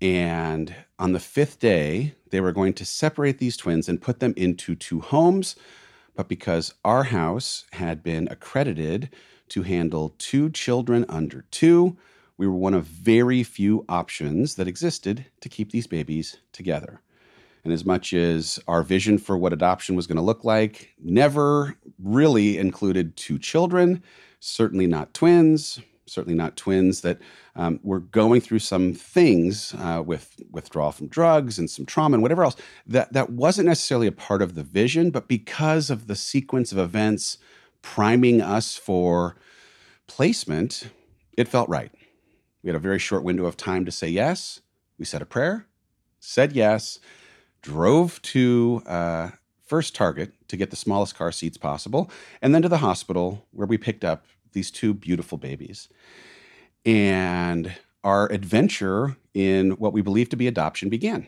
And 0.00 0.74
on 0.98 1.12
the 1.12 1.20
fifth 1.20 1.60
day, 1.60 2.14
they 2.30 2.40
were 2.40 2.52
going 2.52 2.74
to 2.74 2.84
separate 2.84 3.38
these 3.38 3.56
twins 3.56 3.88
and 3.88 4.02
put 4.02 4.20
them 4.20 4.34
into 4.36 4.74
two 4.74 5.00
homes. 5.00 5.56
But 6.14 6.28
because 6.28 6.74
our 6.84 7.04
house 7.04 7.64
had 7.72 8.02
been 8.02 8.28
accredited 8.28 9.10
to 9.52 9.62
handle 9.62 10.14
two 10.16 10.48
children 10.48 11.04
under 11.10 11.44
two. 11.50 11.94
We 12.38 12.46
were 12.46 12.56
one 12.56 12.72
of 12.72 12.86
very 12.86 13.42
few 13.42 13.84
options 13.86 14.54
that 14.54 14.66
existed 14.66 15.26
to 15.42 15.50
keep 15.50 15.72
these 15.72 15.86
babies 15.86 16.38
together. 16.52 17.02
And 17.64 17.72
as 17.72 17.84
much 17.84 18.12
as 18.12 18.58
our 18.66 18.82
vision 18.82 19.18
for 19.18 19.36
what 19.38 19.52
adoption 19.52 19.94
was 19.94 20.06
going 20.06 20.16
to 20.16 20.22
look 20.22 20.44
like 20.44 20.94
never 20.98 21.76
really 22.02 22.58
included 22.58 23.16
two 23.16 23.38
children, 23.38 24.02
certainly 24.40 24.86
not 24.86 25.14
twins, 25.14 25.80
certainly 26.06 26.36
not 26.36 26.56
twins 26.56 27.02
that 27.02 27.18
um, 27.54 27.78
were 27.82 28.00
going 28.00 28.40
through 28.40 28.58
some 28.58 28.92
things 28.92 29.74
uh, 29.78 30.02
with 30.04 30.34
withdrawal 30.50 30.90
from 30.90 31.06
drugs 31.06 31.58
and 31.58 31.70
some 31.70 31.86
trauma 31.86 32.14
and 32.14 32.22
whatever 32.22 32.42
else 32.42 32.56
that 32.86 33.12
that 33.12 33.30
wasn't 33.30 33.66
necessarily 33.66 34.06
a 34.06 34.12
part 34.12 34.42
of 34.42 34.54
the 34.54 34.62
vision 34.62 35.10
but 35.10 35.28
because 35.28 35.90
of 35.90 36.08
the 36.08 36.16
sequence 36.16 36.72
of 36.72 36.78
events 36.78 37.38
priming 37.82 38.40
us 38.40 38.76
for 38.76 39.36
placement, 40.06 40.88
it 41.36 41.48
felt 41.48 41.68
right. 41.68 41.92
We 42.62 42.68
had 42.68 42.76
a 42.76 42.80
very 42.80 42.98
short 42.98 43.24
window 43.24 43.44
of 43.44 43.56
time 43.56 43.84
to 43.84 43.90
say 43.90 44.08
yes. 44.08 44.60
We 44.98 45.04
said 45.04 45.22
a 45.22 45.26
prayer, 45.26 45.66
said 46.20 46.52
yes, 46.52 47.00
drove 47.62 48.20
to 48.22 48.82
uh, 48.86 49.30
first 49.64 49.94
Target 49.94 50.32
to 50.48 50.56
get 50.56 50.70
the 50.70 50.76
smallest 50.76 51.14
car 51.14 51.32
seats 51.32 51.56
possible, 51.56 52.10
and 52.42 52.54
then 52.54 52.62
to 52.62 52.68
the 52.68 52.78
hospital 52.78 53.46
where 53.52 53.66
we 53.66 53.78
picked 53.78 54.04
up 54.04 54.26
these 54.52 54.70
two 54.70 54.92
beautiful 54.92 55.38
babies. 55.38 55.88
And 56.84 57.74
our 58.04 58.30
adventure 58.30 59.16
in 59.34 59.72
what 59.72 59.92
we 59.92 60.02
believe 60.02 60.28
to 60.30 60.36
be 60.36 60.46
adoption 60.46 60.88
began. 60.88 61.26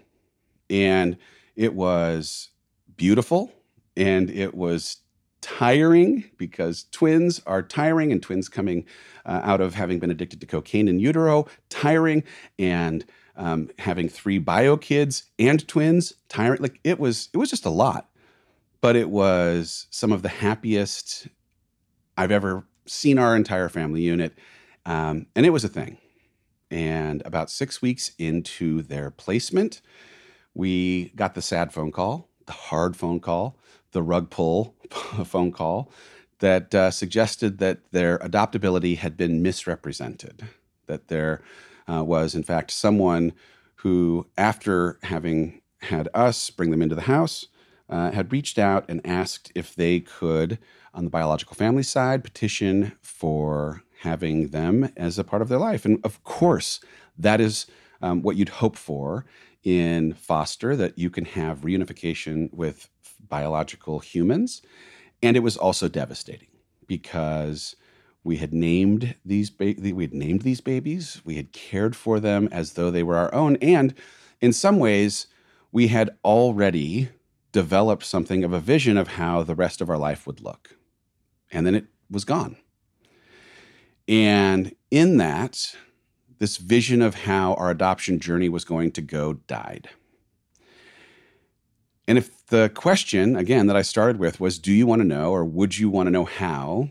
And 0.68 1.16
it 1.56 1.74
was 1.74 2.50
beautiful 2.96 3.52
and 3.96 4.30
it 4.30 4.54
was 4.54 4.98
tiring 5.40 6.24
because 6.36 6.86
twins 6.90 7.40
are 7.46 7.62
tiring 7.62 8.10
and 8.10 8.22
twins 8.22 8.48
coming 8.48 8.84
uh, 9.26 9.40
out 9.44 9.60
of 9.60 9.74
having 9.74 9.98
been 9.98 10.10
addicted 10.10 10.40
to 10.40 10.46
cocaine 10.46 10.88
in 10.88 10.98
utero, 10.98 11.46
tiring 11.68 12.24
and 12.58 13.04
um, 13.36 13.70
having 13.78 14.08
three 14.08 14.38
bio 14.38 14.76
kids 14.76 15.24
and 15.38 15.66
twins, 15.66 16.14
tiring. 16.28 16.62
Like 16.62 16.80
it 16.84 16.98
was, 16.98 17.28
it 17.32 17.38
was 17.38 17.50
just 17.50 17.64
a 17.64 17.70
lot, 17.70 18.08
but 18.80 18.96
it 18.96 19.10
was 19.10 19.86
some 19.90 20.12
of 20.12 20.22
the 20.22 20.28
happiest 20.28 21.28
I've 22.16 22.30
ever 22.30 22.64
seen 22.86 23.18
our 23.18 23.34
entire 23.34 23.68
family 23.68 24.02
unit. 24.02 24.36
Um, 24.86 25.26
and 25.34 25.46
it 25.46 25.50
was 25.50 25.64
a 25.64 25.68
thing. 25.68 25.98
And 26.70 27.22
about 27.24 27.50
six 27.50 27.80
weeks 27.80 28.12
into 28.18 28.82
their 28.82 29.10
placement, 29.10 29.80
we 30.54 31.10
got 31.16 31.34
the 31.34 31.42
sad 31.42 31.72
phone 31.72 31.92
call, 31.92 32.28
the 32.46 32.52
hard 32.52 32.96
phone 32.96 33.20
call 33.20 33.58
the 33.94 34.02
rug 34.02 34.28
pull 34.28 34.74
phone 35.24 35.50
call 35.50 35.90
that 36.40 36.74
uh, 36.74 36.90
suggested 36.90 37.58
that 37.58 37.78
their 37.92 38.18
adoptability 38.18 38.98
had 38.98 39.16
been 39.16 39.40
misrepresented, 39.40 40.46
that 40.86 41.08
there 41.08 41.40
uh, 41.90 42.04
was, 42.04 42.34
in 42.34 42.42
fact, 42.42 42.70
someone 42.70 43.32
who, 43.76 44.26
after 44.38 44.98
having 45.02 45.60
had 45.80 46.08
us 46.14 46.50
bring 46.50 46.70
them 46.70 46.82
into 46.82 46.94
the 46.94 47.02
house, 47.02 47.46
uh, 47.88 48.10
had 48.10 48.32
reached 48.32 48.58
out 48.58 48.84
and 48.88 49.00
asked 49.06 49.52
if 49.54 49.74
they 49.74 50.00
could, 50.00 50.58
on 50.94 51.04
the 51.04 51.10
biological 51.10 51.54
family 51.54 51.82
side, 51.82 52.24
petition 52.24 52.92
for 53.02 53.82
having 54.00 54.48
them 54.48 54.90
as 54.96 55.18
a 55.18 55.24
part 55.24 55.42
of 55.42 55.48
their 55.48 55.58
life. 55.58 55.84
And 55.84 55.98
of 56.04 56.22
course, 56.24 56.80
that 57.18 57.40
is 57.40 57.66
um, 58.00 58.22
what 58.22 58.36
you'd 58.36 58.48
hope 58.48 58.76
for 58.76 59.26
in 59.62 60.12
foster, 60.14 60.76
that 60.76 60.98
you 60.98 61.10
can 61.10 61.24
have 61.24 61.62
reunification 61.62 62.52
with 62.52 62.88
biological 63.28 63.98
humans. 63.98 64.62
And 65.22 65.36
it 65.36 65.40
was 65.40 65.56
also 65.56 65.88
devastating 65.88 66.48
because 66.86 67.76
we 68.24 68.38
had 68.38 68.52
named 68.52 69.14
these 69.24 69.50
ba- 69.50 69.74
we 69.78 70.04
had 70.04 70.14
named 70.14 70.42
these 70.42 70.60
babies, 70.60 71.20
we 71.24 71.36
had 71.36 71.52
cared 71.52 71.94
for 71.94 72.18
them 72.18 72.48
as 72.50 72.72
though 72.72 72.90
they 72.90 73.02
were 73.02 73.16
our 73.16 73.32
own, 73.34 73.56
and 73.56 73.94
in 74.40 74.52
some 74.52 74.78
ways, 74.78 75.26
we 75.70 75.88
had 75.88 76.10
already 76.24 77.10
developed 77.52 78.04
something 78.04 78.42
of 78.42 78.52
a 78.52 78.60
vision 78.60 78.96
of 78.96 79.08
how 79.08 79.42
the 79.42 79.54
rest 79.54 79.80
of 79.80 79.88
our 79.88 79.98
life 79.98 80.26
would 80.26 80.40
look. 80.40 80.76
And 81.52 81.66
then 81.66 81.74
it 81.74 81.86
was 82.10 82.24
gone. 82.24 82.56
And 84.08 84.74
in 84.90 85.18
that, 85.18 85.76
this 86.38 86.56
vision 86.56 87.00
of 87.00 87.14
how 87.14 87.54
our 87.54 87.70
adoption 87.70 88.18
journey 88.18 88.48
was 88.48 88.64
going 88.64 88.90
to 88.92 89.00
go 89.00 89.34
died. 89.34 89.88
And 92.06 92.18
if 92.18 92.46
the 92.48 92.70
question, 92.74 93.36
again, 93.36 93.66
that 93.66 93.76
I 93.76 93.82
started 93.82 94.18
with 94.18 94.40
was, 94.40 94.58
do 94.58 94.72
you 94.72 94.86
want 94.86 95.00
to 95.00 95.08
know 95.08 95.30
or 95.30 95.44
would 95.44 95.78
you 95.78 95.88
want 95.88 96.06
to 96.06 96.10
know 96.10 96.24
how 96.24 96.90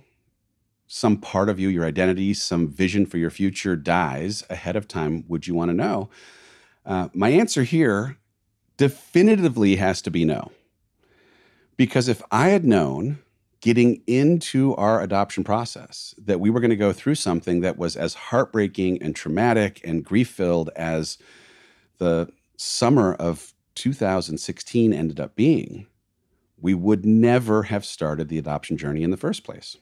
some 0.94 1.18
part 1.18 1.50
of 1.50 1.60
you, 1.60 1.70
your 1.70 1.86
identity, 1.86 2.36
some 2.36 2.68
vision 2.68 3.04
for 3.04 3.18
your 3.18 3.32
future 3.32 3.76
dies 3.76 4.44
ahead 4.48 4.76
of 4.76 4.88
time, 4.88 5.26
would 5.28 5.48
you 5.48 5.56
want 5.56 5.70
to 5.70 5.74
know? 5.74 6.08
Uh, 6.86 7.10
my 7.16 7.30
answer 7.30 7.64
here 7.64 8.18
definitively 8.78 9.78
has 9.78 10.04
to 10.04 10.12
be 10.12 10.24
no. 10.24 10.52
Because 11.78 12.08
if 12.08 12.22
I 12.32 12.50
had 12.50 12.64
known 12.64 13.18
getting 13.60 14.04
into 14.06 14.76
our 14.76 15.02
adoption 15.02 15.44
process 15.44 16.14
that 16.20 16.40
we 16.40 16.52
were 16.52 16.60
going 16.60 16.70
to 16.70 16.76
go 16.76 16.94
through 16.94 17.16
something 17.16 17.62
that 17.62 17.80
was 17.80 17.96
as 17.96 18.14
heartbreaking 18.14 19.02
and 19.02 19.16
traumatic 19.16 19.82
and 19.84 20.06
grief 20.06 20.30
filled 20.30 20.70
as 20.76 21.18
the 21.98 22.32
summer 22.56 23.16
of 23.16 23.56
2016 23.74 24.94
ended 24.94 25.20
up 25.20 25.36
being, 25.36 25.88
we 26.62 26.76
would 26.76 27.04
never 27.04 27.64
have 27.64 27.84
started 27.84 28.30
the 28.30 28.38
adoption 28.38 28.78
journey 28.78 29.02
in 29.02 29.10
the 29.10 29.18
first 29.18 29.44
place. 29.44 29.76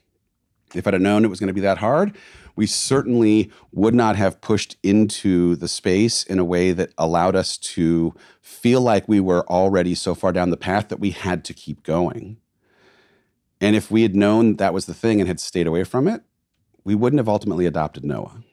If 0.74 0.88
I'd 0.88 0.94
have 0.94 1.02
known 1.02 1.26
it 1.26 1.30
was 1.30 1.40
going 1.40 1.48
to 1.48 1.54
be 1.54 1.62
that 1.62 1.80
hard, 1.80 2.16
we 2.56 2.66
certainly 2.66 3.52
would 3.72 3.96
not 3.96 4.16
have 4.16 4.42
pushed 4.42 4.78
into 4.84 5.56
the 5.56 5.68
space 5.68 6.24
in 6.24 6.40
a 6.40 6.46
way 6.46 6.72
that 6.72 6.94
allowed 6.98 7.36
us 7.36 7.58
to 7.58 8.14
feel 8.42 8.82
like 8.82 9.08
we 9.08 9.20
were 9.20 9.48
already 9.50 9.96
so 9.96 10.14
far 10.14 10.32
down 10.32 10.50
the 10.50 10.58
path 10.58 10.90
that 10.90 11.00
we 11.00 11.12
had 11.12 11.44
to 11.46 11.54
keep 11.54 11.84
going. 11.84 12.38
And 13.60 13.76
if 13.76 13.92
we 13.92 14.02
had 14.02 14.16
known 14.16 14.56
that 14.58 14.74
was 14.74 14.86
the 14.86 14.94
thing 14.94 15.20
and 15.20 15.28
had 15.28 15.40
stayed 15.40 15.68
away 15.68 15.84
from 15.84 16.08
it, 16.08 16.24
we 16.84 16.96
wouldn't 16.96 17.20
have 17.20 17.30
ultimately 17.30 17.66
adopted 17.66 18.04
Noah. 18.04 18.44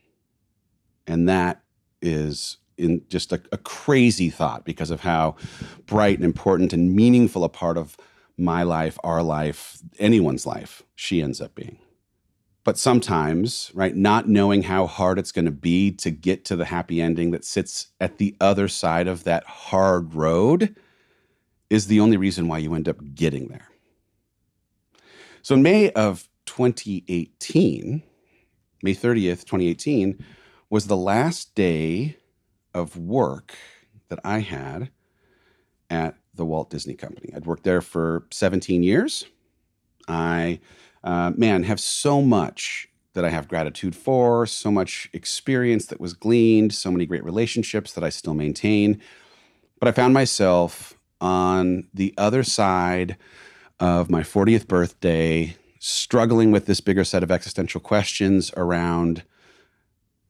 And 1.06 1.28
that 1.28 1.62
is 2.02 2.58
in 2.76 3.02
just 3.08 3.32
a, 3.32 3.42
a, 3.50 3.56
crazy 3.56 4.30
thought 4.30 4.64
because 4.64 4.90
of 4.90 5.00
how 5.00 5.34
bright 5.86 6.18
and 6.18 6.24
important 6.24 6.72
and 6.72 6.94
meaningful 6.94 7.42
a 7.42 7.48
part 7.48 7.76
of 7.76 7.96
my 8.36 8.62
life, 8.62 8.96
our 9.02 9.22
life, 9.22 9.78
anyone's 9.98 10.46
life 10.46 10.82
she 10.94 11.20
ends 11.20 11.40
up 11.40 11.54
being. 11.56 11.78
But 12.64 12.76
sometimes, 12.76 13.70
right, 13.74 13.96
not 13.96 14.28
knowing 14.28 14.64
how 14.64 14.86
hard 14.86 15.18
it's 15.18 15.32
going 15.32 15.46
to 15.46 15.50
be 15.50 15.90
to 15.92 16.10
get 16.10 16.44
to 16.46 16.56
the 16.56 16.66
happy 16.66 17.00
ending 17.00 17.30
that 17.30 17.44
sits 17.44 17.88
at 18.00 18.18
the 18.18 18.36
other 18.40 18.68
side 18.68 19.08
of 19.08 19.24
that 19.24 19.44
hard 19.44 20.14
road 20.14 20.76
is 21.70 21.86
the 21.86 22.00
only 22.00 22.16
reason 22.16 22.48
why 22.48 22.58
you 22.58 22.74
end 22.74 22.88
up 22.88 22.98
getting 23.14 23.48
there. 23.48 23.68
So 25.42 25.54
in 25.54 25.62
May 25.62 25.90
of 25.92 26.28
2018, 26.46 28.02
May 28.82 28.94
30th, 28.94 29.44
2018, 29.44 30.24
was 30.70 30.86
the 30.86 30.96
last 30.96 31.54
day 31.54 32.16
of 32.74 32.96
work 32.96 33.54
that 34.08 34.18
I 34.24 34.40
had 34.40 34.90
at 35.90 36.16
the 36.34 36.44
Walt 36.44 36.70
Disney 36.70 36.94
Company. 36.94 37.32
I'd 37.34 37.46
worked 37.46 37.64
there 37.64 37.80
for 37.80 38.26
17 38.30 38.82
years. 38.82 39.24
I 40.06 40.60
uh, 41.04 41.32
man, 41.36 41.62
have 41.64 41.80
so 41.80 42.22
much 42.22 42.88
that 43.14 43.24
I 43.24 43.30
have 43.30 43.48
gratitude 43.48 43.96
for, 43.96 44.46
so 44.46 44.70
much 44.70 45.08
experience 45.12 45.86
that 45.86 46.00
was 46.00 46.12
gleaned, 46.12 46.72
so 46.72 46.90
many 46.90 47.06
great 47.06 47.24
relationships 47.24 47.92
that 47.94 48.04
I 48.04 48.10
still 48.10 48.34
maintain. 48.34 49.00
But 49.80 49.88
I 49.88 49.92
found 49.92 50.14
myself 50.14 50.94
on 51.20 51.88
the 51.92 52.14
other 52.16 52.42
side 52.42 53.16
of 53.80 54.10
my 54.10 54.22
40th 54.22 54.66
birthday, 54.66 55.56
struggling 55.80 56.50
with 56.50 56.66
this 56.66 56.80
bigger 56.80 57.04
set 57.04 57.22
of 57.22 57.30
existential 57.30 57.80
questions 57.80 58.52
around 58.56 59.22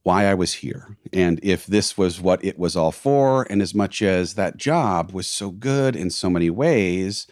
why 0.03 0.25
I 0.27 0.35
was 0.35 0.55
here 0.55 0.97
and 1.13 1.39
if 1.43 1.67
this 1.67 1.99
was 1.99 2.21
what 2.21 2.43
it 2.43 2.59
was 2.59 2.77
all 2.77 2.93
for. 2.93 3.47
And 3.51 3.61
as 3.61 3.75
much 3.75 4.01
as 4.01 4.35
that 4.35 4.57
job 4.57 5.13
was 5.13 5.27
so 5.27 5.51
good 5.51 5.95
in 5.95 6.09
so 6.09 6.31
many 6.31 6.49
ways, 6.49 7.27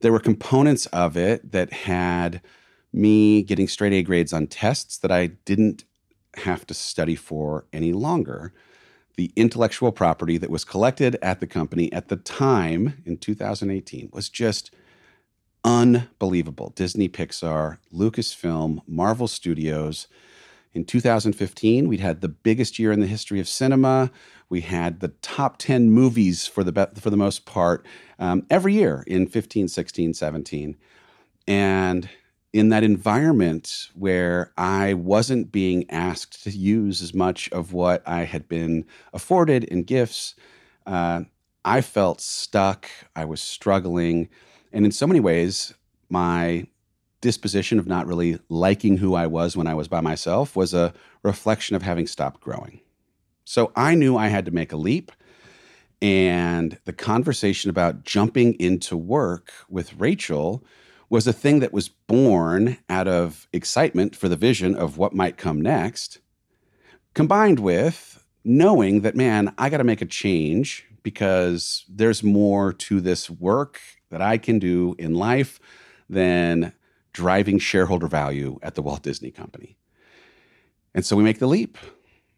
there 0.00 0.10
were 0.10 0.18
components 0.18 0.86
of 0.86 1.16
it 1.16 1.52
that 1.52 1.72
had 1.72 2.40
me 2.92 3.42
getting 3.42 3.68
straight 3.68 3.92
A 3.92 4.02
grades 4.02 4.32
on 4.32 4.46
tests 4.46 4.98
that 4.98 5.12
I 5.12 5.26
didn't 5.26 5.84
have 6.36 6.66
to 6.66 6.74
study 6.74 7.14
for 7.14 7.66
any 7.72 7.92
longer. 7.92 8.52
The 9.16 9.32
intellectual 9.34 9.92
property 9.92 10.38
that 10.38 10.50
was 10.50 10.64
collected 10.64 11.16
at 11.22 11.40
the 11.40 11.46
company 11.46 11.92
at 11.92 12.08
the 12.08 12.16
time 12.16 13.02
in 13.04 13.16
2018 13.18 14.10
was 14.12 14.28
just 14.28 14.70
unbelievable. 15.64 16.72
Disney, 16.76 17.08
Pixar, 17.08 17.78
Lucasfilm, 17.92 18.80
Marvel 18.86 19.28
Studios. 19.28 20.06
In 20.72 20.84
2015, 20.84 21.88
we'd 21.88 22.00
had 22.00 22.20
the 22.20 22.28
biggest 22.28 22.78
year 22.78 22.92
in 22.92 23.00
the 23.00 23.06
history 23.06 23.40
of 23.40 23.48
cinema. 23.48 24.10
We 24.48 24.60
had 24.60 25.00
the 25.00 25.08
top 25.08 25.58
10 25.58 25.90
movies 25.90 26.46
for 26.46 26.62
the, 26.62 26.88
for 27.00 27.10
the 27.10 27.16
most 27.16 27.44
part 27.44 27.84
um, 28.18 28.46
every 28.48 28.74
year 28.74 29.04
in 29.06 29.26
15, 29.26 29.68
16, 29.68 30.14
17. 30.14 30.76
And 31.46 32.08
in 32.52 32.70
that 32.70 32.82
environment 32.82 33.88
where 33.94 34.52
I 34.56 34.94
wasn't 34.94 35.52
being 35.52 35.88
asked 35.90 36.42
to 36.44 36.50
use 36.50 37.02
as 37.02 37.12
much 37.12 37.50
of 37.50 37.72
what 37.72 38.02
I 38.06 38.24
had 38.24 38.48
been 38.48 38.86
afforded 39.12 39.64
in 39.64 39.82
gifts, 39.82 40.34
uh, 40.86 41.22
I 41.64 41.80
felt 41.82 42.20
stuck. 42.20 42.88
I 43.14 43.24
was 43.26 43.42
struggling. 43.42 44.28
And 44.72 44.86
in 44.86 44.92
so 44.92 45.06
many 45.06 45.20
ways, 45.20 45.74
my 46.08 46.66
disposition 47.20 47.78
of 47.78 47.86
not 47.86 48.06
really 48.06 48.38
liking 48.48 48.96
who 48.96 49.14
I 49.14 49.26
was 49.26 49.56
when 49.56 49.66
I 49.66 49.74
was 49.74 49.88
by 49.88 50.00
myself 50.00 50.56
was 50.56 50.72
a 50.72 50.94
reflection 51.22 51.76
of 51.76 51.82
having 51.82 52.06
stopped 52.06 52.40
growing. 52.40 52.80
So 53.44 53.72
I 53.76 53.94
knew 53.94 54.16
I 54.16 54.28
had 54.28 54.44
to 54.46 54.50
make 54.50 54.72
a 54.72 54.76
leap. 54.76 55.12
And 56.00 56.78
the 56.84 56.92
conversation 56.92 57.70
about 57.70 58.04
jumping 58.04 58.54
into 58.54 58.96
work 58.96 59.52
with 59.68 59.94
Rachel 59.94 60.64
was 61.10 61.26
a 61.26 61.32
thing 61.32 61.60
that 61.60 61.72
was 61.72 61.88
born 61.88 62.78
out 62.88 63.08
of 63.08 63.48
excitement 63.52 64.14
for 64.14 64.28
the 64.28 64.36
vision 64.36 64.74
of 64.74 64.98
what 64.98 65.14
might 65.14 65.36
come 65.36 65.60
next, 65.60 66.18
combined 67.14 67.58
with 67.58 68.24
knowing 68.44 69.02
that, 69.02 69.16
man, 69.16 69.52
I 69.58 69.68
got 69.68 69.78
to 69.78 69.84
make 69.84 70.02
a 70.02 70.06
change 70.06 70.86
because 71.02 71.84
there's 71.88 72.22
more 72.22 72.72
to 72.72 73.00
this 73.00 73.28
work 73.28 73.80
that 74.10 74.22
I 74.22 74.38
can 74.38 74.58
do 74.58 74.94
in 74.98 75.14
life 75.14 75.60
than 76.08 76.72
driving 77.12 77.58
shareholder 77.58 78.06
value 78.06 78.58
at 78.62 78.74
the 78.74 78.82
Walt 78.82 79.02
Disney 79.02 79.30
Company. 79.30 79.76
And 80.94 81.04
so 81.04 81.16
we 81.16 81.24
make 81.24 81.38
the 81.38 81.46
leap. 81.46 81.76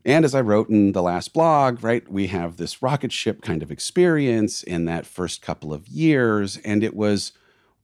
And 0.04 0.24
as 0.24 0.34
I 0.34 0.40
wrote 0.40 0.68
in 0.68 0.92
the 0.92 1.02
last 1.02 1.32
blog, 1.32 1.84
right, 1.84 2.10
we 2.10 2.28
have 2.28 2.56
this 2.56 2.82
rocket 2.82 3.12
ship 3.12 3.42
kind 3.42 3.62
of 3.62 3.70
experience 3.70 4.62
in 4.62 4.86
that 4.86 5.06
first 5.06 5.42
couple 5.42 5.72
of 5.72 5.86
years. 5.88 6.56
And 6.58 6.82
it 6.82 6.96
was 6.96 7.32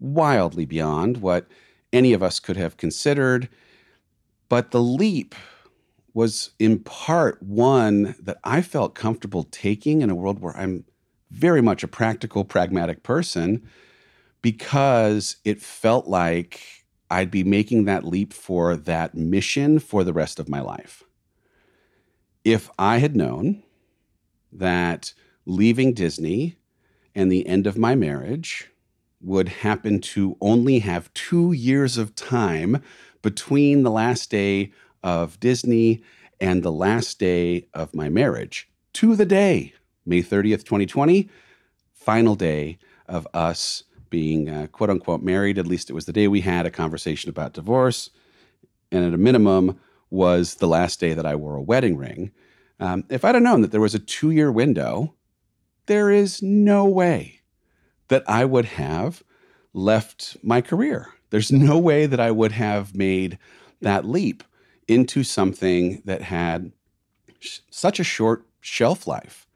wildly 0.01 0.65
beyond 0.65 1.19
what 1.19 1.47
any 1.93 2.13
of 2.13 2.23
us 2.23 2.41
could 2.41 2.57
have 2.57 2.77
considered. 2.77 3.49
But 4.49 4.71
the 4.71 4.81
leap 4.81 5.35
was 6.15 6.51
in 6.59 6.79
part 6.81 7.43
one 7.43 8.15
that 8.21 8.39
I 8.45 8.63
felt 8.63 8.95
comfortable 8.95 9.45
taking 9.45 10.03
in 10.03 10.11
a 10.11 10.15
world 10.15 10.41
where 10.41 10.57
I'm 10.57 10.85
very 11.31 11.61
much 11.61 11.83
a 11.83 11.89
practical, 11.89 12.45
pragmatic 12.45 13.03
person 13.03 13.69
because 14.43 15.37
it 15.45 15.61
felt 15.61 16.07
like 16.07 16.61
I'd 17.11 17.31
be 17.31 17.45
making 17.45 17.85
that 17.85 18.05
leap 18.05 18.33
for 18.33 18.77
that 18.77 19.15
mission 19.15 19.79
for 19.79 20.05
the 20.05 20.13
rest 20.13 20.39
of 20.39 20.49
my 20.49 20.61
life. 20.61 21.03
If 22.45 22.71
I 22.79 22.99
had 22.99 23.17
known 23.17 23.63
that 24.53 25.13
leaving 25.45 25.93
Disney 25.93 26.57
and 27.15 27.31
the 27.31 27.47
end 27.47 27.67
of 27.67 27.77
my 27.77 27.95
marriage 27.95 28.71
would 29.27 29.49
happen 29.49 30.01
to 30.01 30.37
only 30.41 30.79
have 30.79 31.13
two 31.13 31.53
years 31.53 31.99
of 31.99 32.15
time 32.15 32.83
between 33.23 33.83
the 33.83 33.91
last 33.91 34.31
day 34.31 34.73
of 35.03 35.39
Disney 35.41 36.03
and 36.41 36.63
the 36.63 36.73
last 36.73 37.19
day 37.19 37.67
of 37.75 37.95
my 37.95 38.09
marriage 38.09 38.71
to 38.95 39.17
the 39.17 39.27
day, 39.27 39.75
May 40.07 40.23
30th, 40.23 40.65
2020, 40.65 41.29
final 41.93 42.35
day 42.37 42.79
of 43.09 43.27
us 43.35 43.83
being 44.11 44.49
uh, 44.49 44.69
quote 44.69 44.91
unquote 44.91 45.23
married. 45.23 45.59
At 45.59 45.67
least 45.67 45.91
it 45.91 45.95
was 45.95 46.07
the 46.07 46.13
day 46.13 46.29
we 46.29 46.41
had 46.41 46.65
a 46.65 46.71
conversation 46.71 47.29
about 47.29 47.53
divorce. 47.53 48.11
And 48.93 49.05
at 49.05 49.13
a 49.13 49.19
minimum, 49.19 49.81
was 50.11 50.57
the 50.57 50.69
last 50.69 51.01
day 51.01 51.15
that 51.15 51.27
I 51.27 51.35
wore 51.35 51.57
a 51.57 51.63
wedding 51.63 51.97
ring. 51.97 52.31
Um, 52.79 53.05
if 53.09 53.25
I'd 53.25 53.35
have 53.35 53.43
known 53.43 53.63
that 53.63 53.73
there 53.73 53.81
was 53.81 53.95
a 53.95 53.99
two 53.99 54.31
year 54.31 54.53
window, 54.53 55.15
there 55.87 56.11
is 56.11 56.43
no 56.43 56.87
way 56.87 57.36
that 58.09 58.25
I 58.29 58.45
would 58.45 58.67
have 58.67 59.23
left 59.73 60.37
my 60.43 60.61
career. 60.61 61.09
There's 61.31 61.53
no 61.53 61.79
way 61.79 62.07
that 62.07 62.21
I 62.21 62.31
would 62.31 62.53
have 62.53 62.95
made 62.95 63.39
that 63.81 64.05
leap 64.05 64.43
into 64.89 65.23
something 65.23 66.03
that 66.05 66.23
had 66.23 66.73
sh- 67.41 67.59
such 67.71 68.01
a 68.01 68.05
short 68.05 68.47
shelf 68.61 69.07
life 69.07 69.47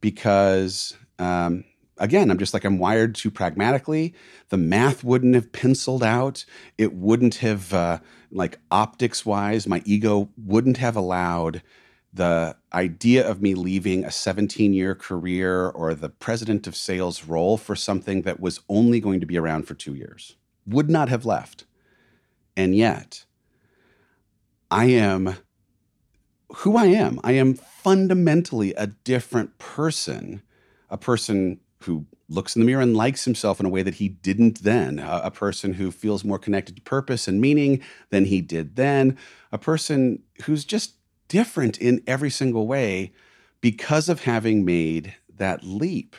because 0.00 0.96
um, 1.18 1.64
again 1.98 2.30
i'm 2.30 2.38
just 2.38 2.54
like 2.54 2.64
i'm 2.64 2.78
wired 2.78 3.14
too 3.14 3.30
pragmatically 3.30 4.14
the 4.50 4.56
math 4.56 5.02
wouldn't 5.02 5.34
have 5.34 5.52
penciled 5.52 6.02
out 6.02 6.44
it 6.78 6.94
wouldn't 6.94 7.36
have 7.36 7.72
uh, 7.72 7.98
like 8.30 8.58
optics 8.70 9.24
wise 9.24 9.66
my 9.66 9.82
ego 9.84 10.28
wouldn't 10.36 10.76
have 10.76 10.96
allowed 10.96 11.62
the 12.12 12.56
idea 12.72 13.28
of 13.28 13.42
me 13.42 13.54
leaving 13.54 14.04
a 14.04 14.10
17 14.10 14.72
year 14.72 14.94
career 14.94 15.68
or 15.68 15.94
the 15.94 16.08
president 16.08 16.66
of 16.66 16.74
sales 16.74 17.24
role 17.24 17.56
for 17.56 17.76
something 17.76 18.22
that 18.22 18.40
was 18.40 18.60
only 18.68 19.00
going 19.00 19.20
to 19.20 19.26
be 19.26 19.38
around 19.38 19.64
for 19.64 19.74
two 19.74 19.94
years 19.94 20.36
would 20.66 20.90
not 20.90 21.08
have 21.08 21.24
left. 21.24 21.64
And 22.56 22.74
yet, 22.74 23.24
I 24.70 24.86
am 24.86 25.36
who 26.56 26.76
I 26.76 26.86
am. 26.86 27.20
I 27.22 27.32
am 27.32 27.54
fundamentally 27.54 28.72
a 28.74 28.86
different 28.86 29.58
person, 29.58 30.42
a 30.88 30.96
person 30.96 31.60
who 31.80 32.06
looks 32.28 32.56
in 32.56 32.60
the 32.60 32.66
mirror 32.66 32.82
and 32.82 32.96
likes 32.96 33.24
himself 33.24 33.60
in 33.60 33.66
a 33.66 33.70
way 33.70 33.82
that 33.82 33.94
he 33.94 34.08
didn't 34.08 34.62
then, 34.62 34.98
a, 34.98 35.22
a, 35.24 35.30
person 35.30 35.74
who 35.74 35.92
feels 35.92 36.24
more 36.24 36.38
connected 36.38 36.74
to 36.74 36.82
purpose 36.82 37.28
and 37.28 37.40
meaning 37.40 37.80
than 38.10 38.24
he 38.24 38.40
did 38.40 38.74
then, 38.76 39.16
a 39.52 39.58
person 39.58 40.22
who's 40.44 40.64
just 40.64 40.95
different 41.28 41.78
in 41.78 42.02
every 42.06 42.30
single 42.30 42.66
way 42.66 43.12
because 43.60 44.08
of 44.08 44.22
having 44.22 44.64
made 44.64 45.14
that 45.36 45.64
leap. 45.64 46.16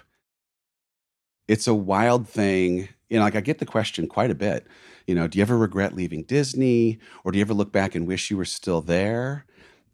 It's 1.47 1.67
a 1.67 1.73
wild 1.73 2.27
thing. 2.27 2.89
You 3.09 3.17
know, 3.17 3.23
like 3.23 3.35
I 3.35 3.41
get 3.41 3.59
the 3.59 3.65
question 3.65 4.07
quite 4.07 4.31
a 4.31 4.35
bit. 4.35 4.67
You 5.05 5.15
know, 5.15 5.27
do 5.27 5.37
you 5.37 5.41
ever 5.41 5.57
regret 5.57 5.95
leaving 5.95 6.23
Disney 6.23 6.99
or 7.23 7.31
do 7.31 7.37
you 7.37 7.41
ever 7.41 7.53
look 7.53 7.71
back 7.71 7.95
and 7.95 8.07
wish 8.07 8.29
you 8.29 8.37
were 8.37 8.45
still 8.45 8.81
there? 8.81 9.45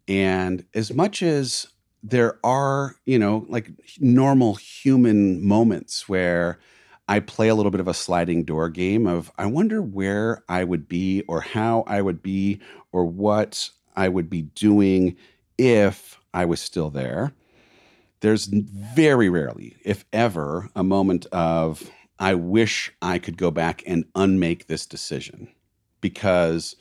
And 0.08 0.64
as 0.74 0.92
much 0.92 1.22
as 1.22 1.68
there 2.02 2.38
are, 2.44 2.96
you 3.06 3.18
know, 3.18 3.46
like 3.48 3.70
normal 3.98 4.54
human 4.56 5.46
moments 5.46 6.08
where 6.08 6.58
I 7.08 7.20
play 7.20 7.48
a 7.48 7.54
little 7.54 7.70
bit 7.70 7.80
of 7.80 7.88
a 7.88 7.94
sliding 7.94 8.44
door 8.44 8.68
game 8.68 9.06
of 9.06 9.30
I 9.38 9.46
wonder 9.46 9.80
where 9.80 10.42
I 10.48 10.64
would 10.64 10.88
be 10.88 11.22
or 11.28 11.40
how 11.40 11.84
I 11.86 12.02
would 12.02 12.22
be 12.22 12.60
or 12.92 13.04
what 13.04 13.70
I 13.94 14.08
would 14.08 14.28
be 14.28 14.42
doing 14.42 15.16
if 15.58 16.20
I 16.32 16.44
was 16.44 16.60
still 16.60 16.90
there. 16.90 17.32
There's 18.20 18.46
very 18.46 19.28
rarely, 19.28 19.76
if 19.84 20.04
ever, 20.12 20.70
a 20.74 20.82
moment 20.82 21.26
of 21.26 21.90
I 22.18 22.34
wish 22.34 22.92
I 23.02 23.18
could 23.18 23.36
go 23.36 23.50
back 23.50 23.82
and 23.86 24.04
unmake 24.14 24.66
this 24.66 24.86
decision 24.86 25.48
because 26.00 26.76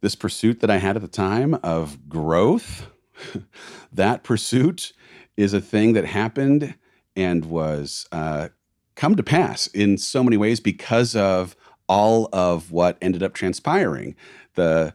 this 0.00 0.14
pursuit 0.14 0.60
that 0.60 0.70
I 0.70 0.76
had 0.76 0.96
at 0.96 1.02
the 1.02 1.08
time 1.08 1.54
of 1.62 2.08
growth, 2.08 2.86
that 3.92 4.24
pursuit 4.24 4.92
is 5.36 5.52
a 5.52 5.60
thing 5.60 5.92
that 5.94 6.04
happened 6.04 6.74
and 7.14 7.44
was 7.44 8.06
uh, 8.12 8.48
come 8.94 9.16
to 9.16 9.22
pass 9.22 9.66
in 9.68 9.98
so 9.98 10.22
many 10.22 10.36
ways 10.36 10.60
because 10.60 11.16
of 11.16 11.56
all 11.88 12.28
of 12.32 12.72
what 12.72 12.98
ended 13.00 13.22
up 13.22 13.34
transpiring. 13.34 14.16
The 14.54 14.94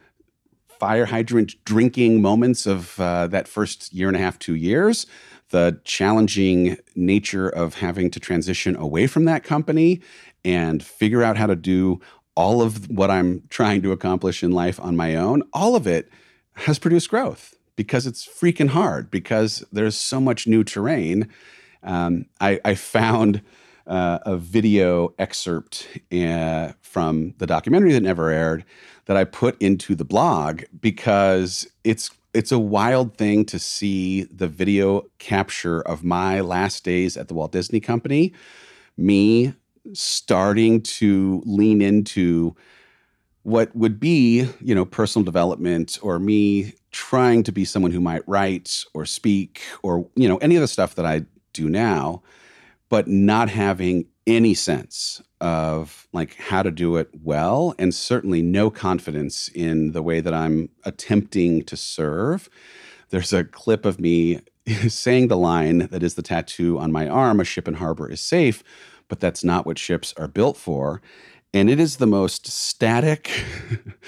fire 0.81 1.05
hydrant 1.05 1.63
drinking 1.63 2.23
moments 2.23 2.65
of 2.65 2.99
uh, 2.99 3.27
that 3.27 3.47
first 3.47 3.93
year 3.93 4.07
and 4.07 4.17
a 4.17 4.19
half, 4.19 4.39
two 4.39 4.55
years, 4.55 5.05
the 5.51 5.79
challenging 5.83 6.75
nature 6.95 7.47
of 7.47 7.75
having 7.75 8.09
to 8.09 8.19
transition 8.19 8.75
away 8.75 9.05
from 9.05 9.25
that 9.25 9.43
company 9.43 10.01
and 10.43 10.81
figure 10.83 11.21
out 11.21 11.37
how 11.37 11.45
to 11.45 11.55
do 11.55 12.01
all 12.35 12.63
of 12.63 12.89
what 12.89 13.11
I'm 13.11 13.43
trying 13.49 13.83
to 13.83 13.91
accomplish 13.91 14.41
in 14.41 14.49
life 14.49 14.79
on 14.79 14.95
my 14.95 15.15
own, 15.15 15.43
all 15.53 15.75
of 15.75 15.85
it 15.85 16.09
has 16.53 16.79
produced 16.79 17.11
growth 17.11 17.53
because 17.75 18.07
it's 18.07 18.27
freaking 18.27 18.69
hard, 18.69 19.11
because 19.11 19.63
there's 19.71 19.95
so 19.95 20.19
much 20.19 20.47
new 20.47 20.63
terrain. 20.63 21.29
Um, 21.83 22.25
I, 22.39 22.59
I, 22.65 22.73
found 22.73 23.43
uh, 23.87 24.19
a 24.25 24.37
video 24.37 25.13
excerpt 25.19 25.87
uh, 26.11 26.71
from 26.81 27.33
the 27.37 27.47
documentary 27.47 27.93
that 27.93 28.03
never 28.03 28.29
aired 28.29 28.63
that 29.05 29.17
I 29.17 29.23
put 29.23 29.61
into 29.61 29.95
the 29.95 30.05
blog 30.05 30.63
because 30.79 31.67
it's 31.83 32.11
it's 32.33 32.51
a 32.51 32.59
wild 32.59 33.17
thing 33.17 33.43
to 33.45 33.59
see 33.59 34.23
the 34.23 34.47
video 34.47 35.03
capture 35.19 35.81
of 35.81 36.03
my 36.03 36.39
last 36.39 36.85
days 36.85 37.17
at 37.17 37.27
the 37.27 37.33
Walt 37.33 37.51
Disney 37.51 37.81
Company, 37.81 38.33
me 38.95 39.53
starting 39.93 40.81
to 40.81 41.43
lean 41.45 41.81
into 41.81 42.55
what 43.43 43.75
would 43.75 43.99
be, 43.99 44.47
you 44.61 44.75
know, 44.75 44.85
personal 44.85 45.25
development 45.25 45.97
or 46.01 46.19
me 46.19 46.73
trying 46.91 47.43
to 47.43 47.51
be 47.51 47.65
someone 47.65 47.91
who 47.91 47.99
might 47.99 48.27
write 48.27 48.85
or 48.93 49.05
speak 49.05 49.61
or, 49.81 50.07
you 50.15 50.29
know, 50.29 50.37
any 50.37 50.55
of 50.55 50.61
the 50.61 50.67
stuff 50.67 50.95
that 50.95 51.05
I 51.05 51.23
do 51.53 51.67
now, 51.67 52.21
but 52.91 53.07
not 53.07 53.49
having 53.49 54.05
any 54.27 54.53
sense 54.53 55.21
of 55.39 56.09
like 56.11 56.35
how 56.35 56.61
to 56.61 56.69
do 56.69 56.97
it 56.97 57.09
well 57.23 57.73
and 57.79 57.95
certainly 57.95 58.41
no 58.41 58.69
confidence 58.69 59.47
in 59.47 59.93
the 59.93 60.03
way 60.03 60.19
that 60.19 60.33
I'm 60.33 60.67
attempting 60.83 61.63
to 61.63 61.77
serve. 61.77 62.49
There's 63.09 63.31
a 63.31 63.45
clip 63.45 63.85
of 63.85 63.97
me 63.97 64.41
saying 64.89 65.29
the 65.29 65.37
line 65.37 65.87
that 65.87 66.03
is 66.03 66.15
the 66.15 66.21
tattoo 66.21 66.77
on 66.77 66.91
my 66.91 67.07
arm 67.07 67.39
a 67.39 67.45
ship 67.45 67.65
in 67.65 67.75
harbor 67.75 68.11
is 68.11 68.19
safe, 68.19 68.61
but 69.07 69.21
that's 69.21 69.43
not 69.43 69.65
what 69.65 69.79
ships 69.79 70.13
are 70.17 70.27
built 70.27 70.57
for. 70.57 71.01
And 71.53 71.69
it 71.69 71.79
is 71.79 71.95
the 71.95 72.07
most 72.07 72.45
static, 72.45 73.31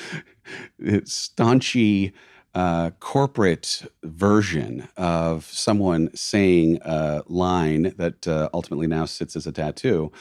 staunchy, 0.81 2.11
uh, 2.55 2.91
corporate 2.99 3.83
version 4.03 4.87
of 4.95 5.45
someone 5.45 6.13
saying 6.15 6.79
a 6.83 7.23
line 7.27 7.93
that 7.97 8.27
uh, 8.27 8.49
ultimately 8.53 8.87
now 8.87 9.05
sits 9.05 9.35
as 9.35 9.47
a 9.47 9.51
tattoo. 9.51 10.11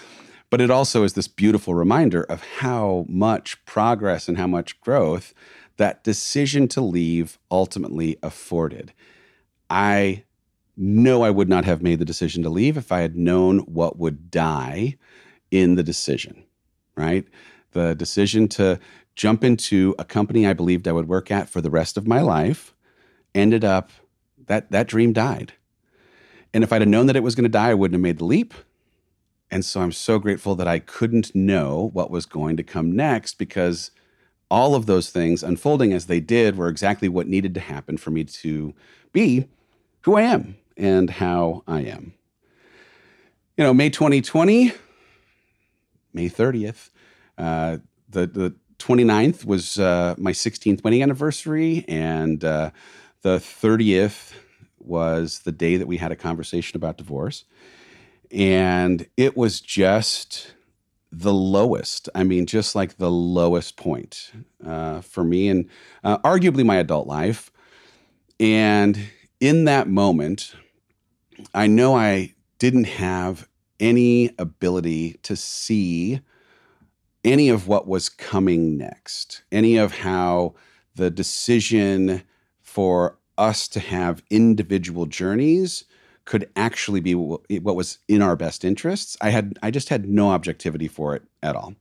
But 0.48 0.60
it 0.60 0.70
also 0.70 1.02
is 1.02 1.14
this 1.14 1.28
beautiful 1.28 1.74
reminder 1.74 2.24
of 2.24 2.42
how 2.58 3.06
much 3.08 3.62
progress 3.64 4.28
and 4.28 4.36
how 4.36 4.46
much 4.46 4.80
growth 4.80 5.32
that 5.78 6.04
decision 6.04 6.68
to 6.68 6.80
leave 6.80 7.38
ultimately 7.50 8.18
afforded. 8.22 8.92
I 9.70 10.24
know 10.76 11.22
I 11.22 11.30
would 11.30 11.48
not 11.48 11.64
have 11.64 11.82
made 11.82 11.98
the 11.98 12.04
decision 12.04 12.42
to 12.42 12.50
leave 12.50 12.76
if 12.76 12.92
I 12.92 13.00
had 13.00 13.16
known 13.16 13.60
what 13.60 13.98
would 13.98 14.30
die 14.30 14.96
in 15.50 15.74
the 15.74 15.82
decision, 15.82 16.44
right? 16.96 17.26
The 17.72 17.94
decision 17.94 18.48
to 18.48 18.78
jump 19.14 19.44
into 19.44 19.94
a 19.98 20.04
company 20.04 20.46
I 20.46 20.52
believed 20.52 20.88
I 20.88 20.92
would 20.92 21.08
work 21.08 21.30
at 21.30 21.48
for 21.48 21.60
the 21.60 21.70
rest 21.70 21.96
of 21.96 22.06
my 22.06 22.20
life 22.20 22.74
ended 23.34 23.64
up 23.64 23.90
that 24.46 24.70
that 24.70 24.88
dream 24.88 25.12
died. 25.12 25.54
And 26.54 26.62
if 26.64 26.72
I'd 26.72 26.82
have 26.82 26.88
known 26.88 27.06
that 27.06 27.16
it 27.16 27.22
was 27.22 27.34
going 27.34 27.44
to 27.44 27.48
die, 27.48 27.70
I 27.70 27.74
wouldn't 27.74 27.94
have 27.94 28.02
made 28.02 28.18
the 28.18 28.24
leap. 28.24 28.54
And 29.50 29.64
so 29.64 29.80
I'm 29.80 29.92
so 29.92 30.18
grateful 30.18 30.54
that 30.56 30.68
I 30.68 30.78
couldn't 30.78 31.34
know 31.34 31.90
what 31.92 32.10
was 32.10 32.26
going 32.26 32.56
to 32.56 32.62
come 32.62 32.94
next 32.94 33.38
because 33.38 33.90
all 34.50 34.74
of 34.74 34.86
those 34.86 35.10
things 35.10 35.42
unfolding 35.42 35.92
as 35.92 36.06
they 36.06 36.20
did 36.20 36.56
were 36.56 36.68
exactly 36.68 37.08
what 37.08 37.26
needed 37.26 37.54
to 37.54 37.60
happen 37.60 37.96
for 37.96 38.10
me 38.10 38.24
to 38.24 38.74
be 39.12 39.48
who 40.02 40.16
I 40.16 40.22
am 40.22 40.56
and 40.76 41.08
how 41.08 41.62
I 41.66 41.80
am. 41.80 42.14
You 43.56 43.64
know, 43.64 43.74
May 43.74 43.90
2020, 43.90 44.72
May 46.12 46.28
30th, 46.28 46.90
uh, 47.38 47.78
the, 48.08 48.26
the 48.26 48.54
29th 48.82 49.44
was 49.44 49.78
uh, 49.78 50.14
my 50.18 50.32
16th 50.32 50.82
wedding 50.82 51.02
anniversary, 51.02 51.84
and 51.86 52.44
uh, 52.44 52.70
the 53.22 53.38
30th 53.38 54.32
was 54.80 55.40
the 55.40 55.52
day 55.52 55.76
that 55.76 55.86
we 55.86 55.96
had 55.96 56.10
a 56.10 56.16
conversation 56.16 56.76
about 56.76 56.98
divorce. 56.98 57.44
And 58.32 59.06
it 59.16 59.36
was 59.36 59.60
just 59.60 60.54
the 61.12 61.32
lowest. 61.32 62.08
I 62.14 62.24
mean, 62.24 62.46
just 62.46 62.74
like 62.74 62.96
the 62.96 63.10
lowest 63.10 63.76
point 63.76 64.32
uh, 64.66 65.02
for 65.02 65.22
me 65.22 65.48
and 65.48 65.68
uh, 66.02 66.18
arguably 66.18 66.64
my 66.64 66.76
adult 66.76 67.06
life. 67.06 67.52
And 68.40 68.98
in 69.38 69.66
that 69.66 69.88
moment, 69.88 70.54
I 71.54 71.68
know 71.68 71.94
I 71.94 72.34
didn't 72.58 72.84
have 72.84 73.48
any 73.78 74.30
ability 74.38 75.18
to 75.22 75.36
see 75.36 76.20
any 77.24 77.48
of 77.48 77.68
what 77.68 77.86
was 77.86 78.08
coming 78.08 78.76
next, 78.76 79.42
any 79.52 79.76
of 79.76 79.98
how 79.98 80.54
the 80.94 81.10
decision 81.10 82.22
for 82.60 83.18
us 83.38 83.68
to 83.68 83.80
have 83.80 84.22
individual 84.30 85.06
journeys 85.06 85.84
could 86.24 86.48
actually 86.54 87.00
be 87.00 87.14
what 87.14 87.76
was 87.76 87.98
in 88.08 88.22
our 88.22 88.36
best 88.36 88.64
interests. 88.64 89.16
I 89.20 89.30
had 89.30 89.58
I 89.62 89.70
just 89.70 89.88
had 89.88 90.08
no 90.08 90.30
objectivity 90.30 90.88
for 90.88 91.16
it 91.16 91.22
at 91.42 91.56
all. 91.56 91.74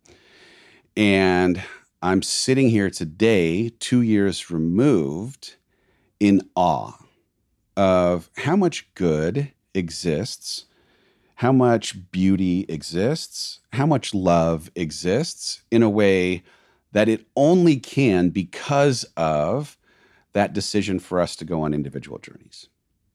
And 0.97 1.61
I'm 2.01 2.21
sitting 2.21 2.69
here 2.69 2.89
today, 2.89 3.69
2 3.79 4.01
years 4.01 4.49
removed, 4.49 5.55
in 6.19 6.41
awe 6.55 6.93
of 7.77 8.29
how 8.37 8.55
much 8.55 8.93
good 8.95 9.51
exists, 9.73 10.65
how 11.41 11.51
much 11.51 12.11
beauty 12.11 12.67
exists, 12.69 13.61
how 13.73 13.87
much 13.87 14.13
love 14.13 14.69
exists 14.75 15.63
in 15.71 15.81
a 15.81 15.89
way 15.89 16.43
that 16.91 17.09
it 17.09 17.25
only 17.35 17.77
can 17.77 18.29
because 18.29 19.05
of 19.17 19.75
that 20.33 20.53
decision 20.53 20.99
for 20.99 21.19
us 21.19 21.35
to 21.35 21.43
go 21.43 21.63
on 21.63 21.73
individual 21.73 22.19
journeys, 22.19 22.69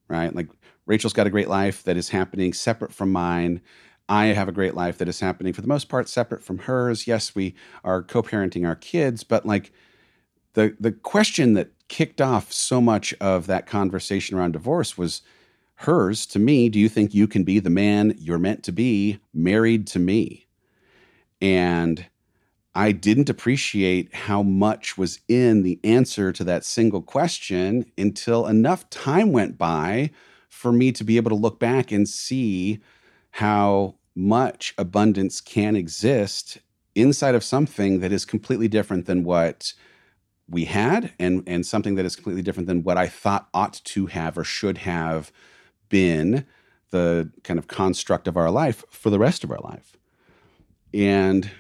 right? 0.09 0.35
Like 0.35 0.49
Rachel's 0.87 1.13
got 1.13 1.29
a 1.29 1.31
great 1.31 1.47
life 1.47 1.85
that 1.85 1.97
is 1.97 2.09
happening 2.09 2.53
separate 2.53 2.93
from 2.93 3.13
mine. 3.13 3.61
I 4.09 4.27
have 4.27 4.49
a 4.49 4.53
great 4.53 4.75
life 4.75 4.99
that 4.99 5.09
is 5.09 5.21
happening 5.21 5.53
for 5.53 5.61
the 5.63 5.69
most 5.69 5.89
part 5.89 6.09
separate 6.09 6.43
from 6.43 6.59
hers. 6.59 7.07
Yes, 7.07 7.37
we 7.37 7.55
are 7.85 8.03
co-parenting 8.03 8.67
our 8.67 8.75
kids, 8.75 9.23
but 9.23 9.47
like 9.47 9.71
the 10.55 10.77
the 10.81 10.91
question 10.91 11.55
that 11.55 11.71
kicked 11.87 12.21
off 12.21 12.53
so 12.53 12.81
much 12.81 13.15
of 13.21 13.47
that 13.47 13.69
conversation 13.69 14.37
around 14.37 14.51
divorce 14.51 14.99
was 14.99 15.23
hers 15.81 16.27
to 16.27 16.39
me 16.39 16.69
do 16.69 16.79
you 16.79 16.89
think 16.89 17.15
you 17.15 17.27
can 17.27 17.45
be 17.45 17.59
the 17.59 17.71
man 17.71 18.15
you're 18.19 18.39
meant 18.39 18.63
to 18.65 18.73
be 18.73 19.19
married 19.33 19.87
to 19.87 19.99
me? 19.99 20.47
And 21.41 22.07
i 22.75 22.93
didn't 22.93 23.31
appreciate 23.31 24.15
how 24.15 24.43
much 24.43 24.99
was 24.99 25.21
in 25.29 25.63
the 25.63 25.81
answer 25.85 26.33
to 26.33 26.45
that 26.45 26.65
single 26.65 27.03
question 27.03 27.91
until 27.97 28.47
enough 28.47 28.89
time 28.91 29.33
went 29.33 29.57
by 29.57 30.11
for 30.49 30.73
me 30.73 30.91
to 30.93 31.05
be 31.05 31.17
able 31.17 31.31
to 31.31 31.37
look 31.37 31.61
back 31.61 31.93
and 31.93 32.09
see 32.09 32.81
how 33.33 33.95
much 34.15 34.75
abundance 34.79 35.43
can 35.43 35.77
exist 35.77 36.59
inside 36.95 37.35
of 37.35 37.45
something 37.45 38.01
that 38.01 38.11
is 38.11 38.25
completely 38.25 38.67
different 38.67 39.05
than 39.05 39.23
what 39.23 39.75
we 40.49 40.65
had 40.65 41.13
and 41.19 41.43
and 41.47 41.67
something 41.67 41.97
that 41.97 42.07
is 42.07 42.17
completely 42.17 42.43
different 42.43 42.67
than 42.67 42.83
what 42.83 42.97
I 42.97 43.07
thought 43.07 43.49
ought 43.53 43.81
to 43.85 44.07
have 44.07 44.39
or 44.39 44.45
should 44.45 44.79
have 44.79 45.31
been 45.89 46.47
the 46.91 47.31
kind 47.43 47.59
of 47.59 47.69
construct 47.69 48.29
of 48.29 48.37
our 48.37 48.51
life 48.51 48.85
for 48.91 49.11
the 49.11 49.19
rest 49.19 49.45
of 49.45 49.51
our 49.51 49.61
life. 49.61 49.97
And 50.95 51.51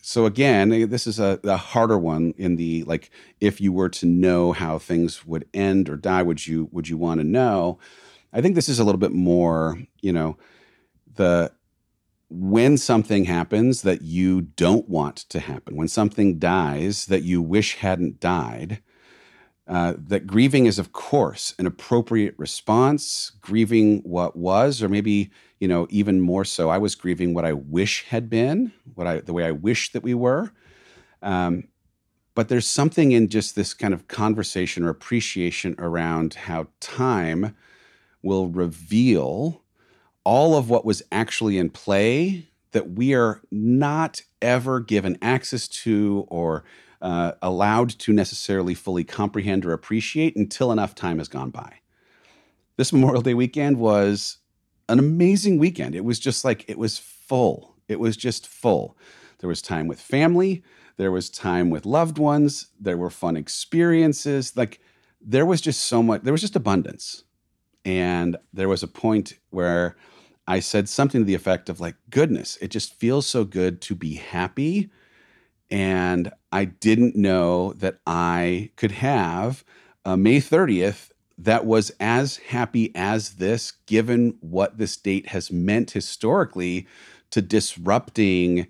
so 0.00 0.26
again, 0.26 0.88
this 0.90 1.06
is 1.06 1.18
a, 1.18 1.38
a 1.44 1.56
harder 1.56 1.96
one 1.96 2.34
in 2.36 2.56
the 2.56 2.82
like 2.84 3.10
if 3.40 3.60
you 3.60 3.72
were 3.72 3.88
to 3.90 4.06
know 4.06 4.52
how 4.52 4.78
things 4.78 5.24
would 5.24 5.48
end 5.54 5.88
or 5.88 5.96
die, 5.96 6.22
would 6.22 6.46
you 6.46 6.68
would 6.72 6.88
you 6.88 6.96
want 6.96 7.20
to 7.20 7.24
know? 7.24 7.78
I 8.32 8.40
think 8.40 8.54
this 8.54 8.68
is 8.68 8.78
a 8.78 8.84
little 8.84 8.98
bit 8.98 9.12
more, 9.12 9.78
you 10.00 10.12
know, 10.12 10.36
the 11.14 11.52
when 12.28 12.78
something 12.78 13.26
happens 13.26 13.82
that 13.82 14.02
you 14.02 14.40
don't 14.40 14.88
want 14.88 15.16
to 15.16 15.38
happen, 15.38 15.76
when 15.76 15.88
something 15.88 16.38
dies 16.38 17.06
that 17.06 17.22
you 17.22 17.42
wish 17.42 17.76
hadn't 17.76 18.20
died, 18.20 18.82
uh, 19.68 19.94
that 19.96 20.26
grieving 20.26 20.66
is, 20.66 20.78
of 20.78 20.92
course, 20.92 21.54
an 21.58 21.66
appropriate 21.66 22.34
response, 22.36 23.32
grieving 23.40 24.00
what 24.00 24.36
was, 24.36 24.82
or 24.82 24.88
maybe, 24.88 25.30
you 25.60 25.68
know, 25.68 25.86
even 25.90 26.20
more 26.20 26.44
so, 26.44 26.68
I 26.68 26.78
was 26.78 26.94
grieving 26.94 27.32
what 27.32 27.44
I 27.44 27.52
wish 27.52 28.04
had 28.04 28.28
been, 28.28 28.72
what 28.94 29.06
I, 29.06 29.20
the 29.20 29.32
way 29.32 29.44
I 29.44 29.52
wish 29.52 29.92
that 29.92 30.02
we 30.02 30.14
were. 30.14 30.52
Um, 31.22 31.68
but 32.34 32.48
there's 32.48 32.66
something 32.66 33.12
in 33.12 33.28
just 33.28 33.54
this 33.54 33.74
kind 33.74 33.94
of 33.94 34.08
conversation 34.08 34.84
or 34.84 34.88
appreciation 34.88 35.76
around 35.78 36.34
how 36.34 36.66
time 36.80 37.54
will 38.22 38.48
reveal 38.48 39.62
all 40.24 40.56
of 40.56 40.70
what 40.70 40.84
was 40.84 41.02
actually 41.12 41.58
in 41.58 41.70
play 41.70 42.48
that 42.72 42.92
we 42.92 43.14
are 43.14 43.42
not 43.50 44.22
ever 44.40 44.80
given 44.80 45.18
access 45.20 45.68
to 45.68 46.24
or 46.28 46.64
uh, 47.02 47.32
allowed 47.42 47.90
to 47.90 48.12
necessarily 48.12 48.74
fully 48.74 49.04
comprehend 49.04 49.66
or 49.66 49.72
appreciate 49.72 50.36
until 50.36 50.72
enough 50.72 50.94
time 50.94 51.18
has 51.18 51.28
gone 51.28 51.50
by. 51.50 51.80
This 52.76 52.92
Memorial 52.92 53.22
Day 53.22 53.34
weekend 53.34 53.76
was 53.78 54.38
an 54.88 54.98
amazing 54.98 55.58
weekend. 55.58 55.94
It 55.94 56.04
was 56.04 56.18
just 56.18 56.44
like, 56.44 56.64
it 56.68 56.78
was 56.78 56.98
full. 56.98 57.76
It 57.88 58.00
was 58.00 58.16
just 58.16 58.46
full. 58.46 58.96
There 59.40 59.48
was 59.48 59.60
time 59.60 59.88
with 59.88 60.00
family, 60.00 60.62
there 60.96 61.10
was 61.10 61.28
time 61.28 61.68
with 61.68 61.84
loved 61.84 62.18
ones, 62.18 62.68
there 62.78 62.96
were 62.96 63.10
fun 63.10 63.36
experiences. 63.36 64.56
Like, 64.56 64.80
there 65.20 65.44
was 65.44 65.60
just 65.60 65.80
so 65.84 66.02
much, 66.02 66.22
there 66.22 66.32
was 66.32 66.40
just 66.40 66.56
abundance. 66.56 67.24
And 67.84 68.36
there 68.52 68.68
was 68.68 68.84
a 68.84 68.88
point 68.88 69.34
where 69.50 69.96
I 70.46 70.60
said 70.60 70.88
something 70.88 71.20
to 71.20 71.24
the 71.24 71.34
effect 71.34 71.68
of, 71.68 71.80
like, 71.80 71.96
goodness, 72.10 72.56
it 72.60 72.68
just 72.68 72.94
feels 72.94 73.26
so 73.26 73.44
good 73.44 73.80
to 73.82 73.96
be 73.96 74.14
happy. 74.14 74.90
And 75.70 76.30
I 76.52 76.66
didn't 76.66 77.16
know 77.16 77.72
that 77.74 77.98
I 78.06 78.70
could 78.76 78.92
have 78.92 79.64
a 80.04 80.16
May 80.16 80.38
30th 80.38 81.10
that 81.38 81.64
was 81.64 81.90
as 81.98 82.36
happy 82.36 82.92
as 82.94 83.34
this, 83.34 83.72
given 83.86 84.36
what 84.40 84.78
this 84.78 84.96
date 84.96 85.28
has 85.28 85.50
meant 85.50 85.92
historically 85.92 86.86
to 87.30 87.40
disrupting 87.42 88.66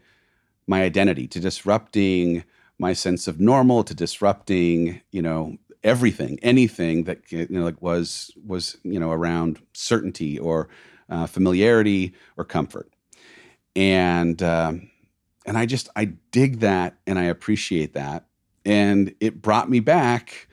my 0.66 0.82
identity, 0.82 1.26
to 1.26 1.40
disrupting 1.40 2.44
my 2.78 2.92
sense 2.92 3.26
of 3.26 3.40
normal, 3.40 3.84
to 3.84 3.94
disrupting, 3.94 5.00
you 5.10 5.20
know, 5.20 5.58
everything, 5.84 6.38
anything 6.42 7.04
that 7.04 7.30
you 7.30 7.46
know 7.50 7.64
like 7.64 7.82
was 7.82 8.30
was 8.46 8.76
you 8.84 8.98
know 8.98 9.10
around 9.10 9.58
certainty 9.72 10.38
or 10.38 10.68
uh, 11.10 11.26
familiarity 11.26 12.14
or 12.36 12.44
comfort, 12.44 12.88
and 13.74 14.42
um, 14.42 14.90
and 15.46 15.58
I 15.58 15.66
just 15.66 15.88
I 15.96 16.06
dig 16.30 16.60
that 16.60 16.96
and 17.06 17.18
I 17.18 17.24
appreciate 17.24 17.94
that, 17.94 18.26
and 18.64 19.14
it 19.20 19.42
brought 19.42 19.70
me 19.70 19.80
back 19.80 20.48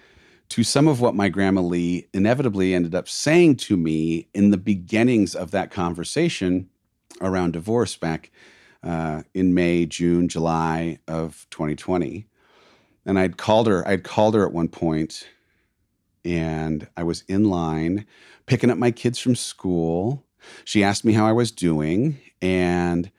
to 0.49 0.63
some 0.63 0.87
of 0.87 0.99
what 0.99 1.13
my 1.13 1.29
grandma 1.29 1.61
Lee 1.61 2.07
inevitably 2.13 2.73
ended 2.73 2.95
up 2.95 3.07
saying 3.07 3.57
to 3.57 3.77
me 3.77 4.27
in 4.33 4.49
the 4.49 4.57
beginnings 4.57 5.35
of 5.35 5.51
that 5.51 5.69
conversation 5.69 6.69
around 7.21 7.53
divorce 7.53 7.95
back 7.95 8.31
uh, 8.83 9.21
in 9.35 9.53
May, 9.53 9.85
June, 9.85 10.27
July 10.27 10.97
of 11.07 11.45
2020 11.51 12.25
and 13.09 13.17
I'd 13.17 13.37
called 13.37 13.67
her. 13.67 13.87
I'd 13.87 14.03
called 14.03 14.35
her 14.35 14.45
at 14.45 14.53
one 14.53 14.67
point, 14.67 15.27
and 16.23 16.87
I 16.95 17.03
was 17.03 17.23
in 17.27 17.49
line 17.49 18.05
picking 18.45 18.69
up 18.69 18.77
my 18.77 18.91
kids 18.91 19.17
from 19.17 19.35
school. 19.35 20.25
She 20.63 20.83
asked 20.83 21.03
me 21.03 21.13
how 21.13 21.25
I 21.25 21.31
was 21.31 21.51
doing, 21.51 22.19
and 22.39 23.11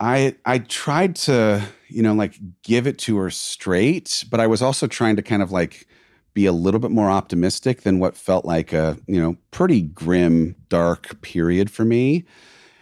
I 0.00 0.34
I 0.46 0.58
tried 0.58 1.14
to 1.16 1.62
you 1.88 2.02
know 2.02 2.14
like 2.14 2.36
give 2.62 2.86
it 2.86 2.98
to 3.00 3.18
her 3.18 3.30
straight, 3.30 4.24
but 4.30 4.40
I 4.40 4.46
was 4.46 4.62
also 4.62 4.86
trying 4.86 5.16
to 5.16 5.22
kind 5.22 5.42
of 5.42 5.52
like 5.52 5.86
be 6.32 6.46
a 6.46 6.52
little 6.52 6.80
bit 6.80 6.90
more 6.90 7.10
optimistic 7.10 7.82
than 7.82 7.98
what 7.98 8.16
felt 8.16 8.44
like 8.44 8.72
a 8.72 8.98
you 9.06 9.20
know 9.20 9.36
pretty 9.50 9.82
grim 9.82 10.56
dark 10.68 11.20
period 11.22 11.70
for 11.70 11.84
me. 11.84 12.24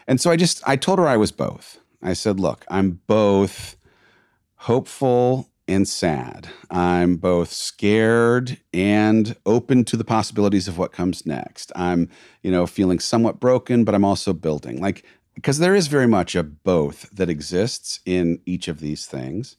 And 0.07 0.21
so 0.21 0.31
I 0.31 0.37
just 0.37 0.63
I 0.67 0.77
told 0.77 0.99
her 0.99 1.09
I 1.09 1.17
was 1.17 1.33
both. 1.33 1.81
I 2.03 2.13
said, 2.15 2.41
"Look, 2.41 2.65
I'm 2.71 3.01
both 3.09 3.77
hopeful 4.57 5.51
and 5.69 5.87
sad. 5.87 6.49
I'm 6.71 7.17
both 7.17 7.53
scared 7.53 8.59
and 8.73 9.37
open 9.45 9.85
to 9.85 9.97
the 9.97 10.05
possibilities 10.05 10.67
of 10.67 10.79
what 10.79 10.93
comes 10.93 11.27
next. 11.27 11.71
I'm, 11.77 12.09
you 12.43 12.51
know, 12.51 12.67
feeling 12.67 12.99
somewhat 12.99 13.39
broken, 13.39 13.85
but 13.85 13.95
I'm 13.95 14.05
also 14.05 14.33
building. 14.33 14.81
Like, 14.81 15.05
because 15.39 15.61
there 15.61 15.77
is 15.77 15.87
very 15.87 16.09
much 16.09 16.35
a 16.35 16.43
both 16.43 17.09
that 17.11 17.31
exists 17.31 18.01
in 18.05 18.41
each 18.45 18.67
of 18.67 18.81
these 18.81 19.07
things. 19.07 19.57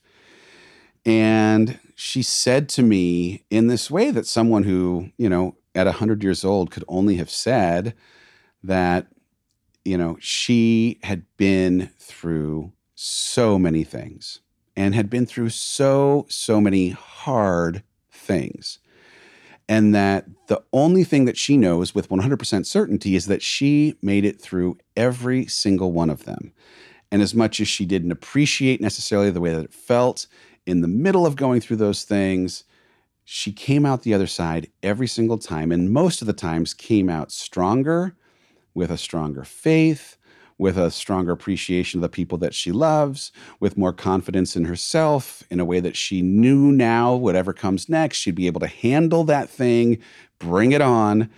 And 1.06 1.80
she 1.96 2.22
said 2.22 2.68
to 2.70 2.84
me 2.84 3.46
in 3.50 3.68
this 3.68 3.90
way 3.90 4.12
that 4.12 4.28
someone 4.28 4.64
who, 4.64 5.12
you 5.18 5.30
know, 5.30 5.56
at 5.74 5.86
100 5.86 6.22
years 6.22 6.44
old 6.44 6.70
could 6.70 6.84
only 6.90 7.16
have 7.16 7.30
said 7.30 7.94
that, 8.62 9.08
you 9.86 9.98
know, 9.98 10.18
she 10.20 11.00
had 11.04 11.24
been 11.38 11.90
through 11.98 12.74
so 12.96 13.58
many 13.58 13.86
things 13.86 14.42
and 14.76 14.94
had 14.94 15.10
been 15.10 15.26
through 15.26 15.48
so, 15.48 16.26
so 16.28 16.60
many 16.60 16.90
hard 16.90 17.84
things. 18.12 18.80
And 19.70 19.94
that 19.94 20.26
the 20.48 20.64
only 20.74 21.04
thing 21.04 21.26
that 21.26 21.38
she 21.38 21.56
knows 21.56 21.94
with 21.94 22.10
100% 22.10 22.66
certainty 22.66 23.16
is 23.16 23.28
that 23.28 23.44
she 23.44 23.96
made 24.02 24.26
it 24.26 24.42
through 24.42 24.80
every 24.98 25.46
single 25.46 25.92
one 25.92 26.10
of 26.10 26.26
them. 26.26 26.52
And 27.12 27.22
as 27.22 27.36
much 27.36 27.62
as 27.62 27.68
she 27.68 27.86
didn't 27.86 28.12
appreciate 28.12 28.82
necessarily 28.82 29.30
the 29.30 29.40
way 29.40 29.54
that 29.54 29.64
it 29.64 29.74
felt 29.74 30.26
in 30.66 30.82
the 30.82 30.88
middle 30.88 31.26
of 31.26 31.36
going 31.36 31.62
through 31.62 31.78
those 31.78 32.04
things, 32.04 32.64
she 33.24 33.52
came 33.52 33.86
out 33.86 34.02
the 34.02 34.14
other 34.14 34.28
side 34.28 34.72
every 34.82 35.08
single 35.08 35.38
time. 35.38 35.72
And 35.72 35.92
most 35.92 36.22
of 36.22 36.28
the 36.28 36.34
times 36.34 36.74
came 36.74 37.08
out 37.08 37.32
stronger, 37.32 38.16
with 38.74 38.90
a 38.90 38.98
stronger 38.98 39.44
faith, 39.44 40.18
with 40.60 40.78
a 40.78 40.92
stronger 40.92 41.32
appreciation 41.32 41.98
of 41.98 42.02
the 42.02 42.10
people 42.10 42.38
that 42.38 42.54
she 42.54 42.72
loves, 42.72 43.32
with 43.60 43.78
more 43.78 43.94
confidence 43.94 44.56
in 44.56 44.66
herself, 44.66 45.42
in 45.50 45.60
a 45.60 45.66
way 45.66 45.80
that 45.80 45.96
she 45.96 46.22
knew 46.22 46.72
now, 46.72 47.16
whatever 47.16 47.54
comes 47.54 47.90
next, 47.90 48.18
she'd 48.18 48.36
be 48.36 48.46
able 48.46 48.60
to 48.60 48.68
handle 48.68 49.24
that 49.24 49.50
thing, 49.50 49.98
bring 50.38 50.74
it 50.74 50.82
on. 50.82 51.30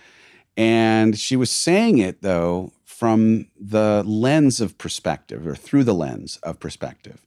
And 0.56 1.16
she 1.16 1.36
was 1.36 1.50
saying 1.50 1.98
it, 1.98 2.20
though, 2.20 2.72
from 2.84 3.46
the 3.58 4.02
lens 4.04 4.60
of 4.60 4.76
perspective 4.76 5.46
or 5.46 5.54
through 5.54 5.84
the 5.84 5.94
lens 5.94 6.38
of 6.42 6.60
perspective. 6.60 7.24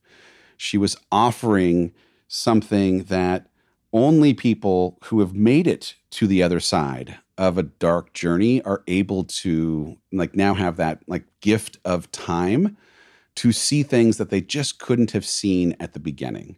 She 0.57 0.77
was 0.77 0.97
offering 1.11 1.93
something 2.27 3.03
that 3.03 3.47
only 3.95 4.33
people 4.33 4.99
who 5.05 5.21
have 5.21 5.33
made 5.33 5.65
it 5.65 5.95
to 6.11 6.27
the 6.27 6.43
other 6.43 6.59
side 6.59 7.17
of 7.37 7.57
a 7.57 7.63
dark 7.63 8.13
journey 8.13 8.61
are 8.63 8.83
able 8.87 9.23
to 9.23 9.97
like 10.11 10.35
now 10.35 10.53
have 10.53 10.75
that 10.75 11.01
like 11.07 11.23
gift 11.39 11.77
of 11.85 12.11
time 12.11 12.75
to 13.35 13.53
see 13.53 13.83
things 13.83 14.17
that 14.17 14.29
they 14.29 14.41
just 14.41 14.79
couldn't 14.79 15.11
have 15.11 15.25
seen 15.25 15.75
at 15.79 15.93
the 15.93 15.99
beginning. 15.99 16.57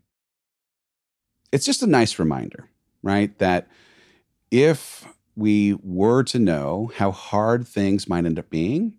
It's 1.52 1.65
just 1.65 1.84
a 1.84 1.88
nice 1.88 2.17
reminder, 2.17 2.69
right? 3.04 3.38
That 3.38 3.67
if 4.50 5.08
we 5.36 5.76
were 5.84 6.23
to 6.23 6.39
know 6.39 6.91
how 6.95 7.12
hard 7.12 7.67
things 7.67 8.10
might 8.10 8.26
end 8.26 8.39
up 8.39 8.50
being, 8.50 8.95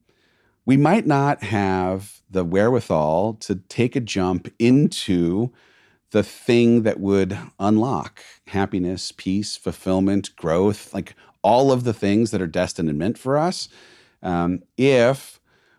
we 0.65 0.77
might 0.77 1.07
not 1.07 1.43
have 1.43 2.23
the 2.31 2.45
wherewithal 2.45 3.35
to 3.35 3.57
take 3.69 3.97
a 3.97 4.01
jump 4.01 4.53
into 4.61 5.53
the 6.11 6.23
thing 6.23 6.83
that 6.83 7.01
would 7.01 7.39
unlock 7.59 8.23
happiness, 8.49 9.13
peace, 9.13 9.57
fulfillment, 9.57 10.35
growth, 10.37 10.93
like 10.95 11.15
all 11.43 11.71
of 11.71 11.85
the 11.85 11.93
things 11.93 12.31
that 12.31 12.41
are 12.43 12.47
destined 12.47 12.89
and 12.89 12.99
meant 12.99 13.19
for 13.19 13.37
us. 13.37 13.69
Um, 14.23 14.63
if 14.77 15.39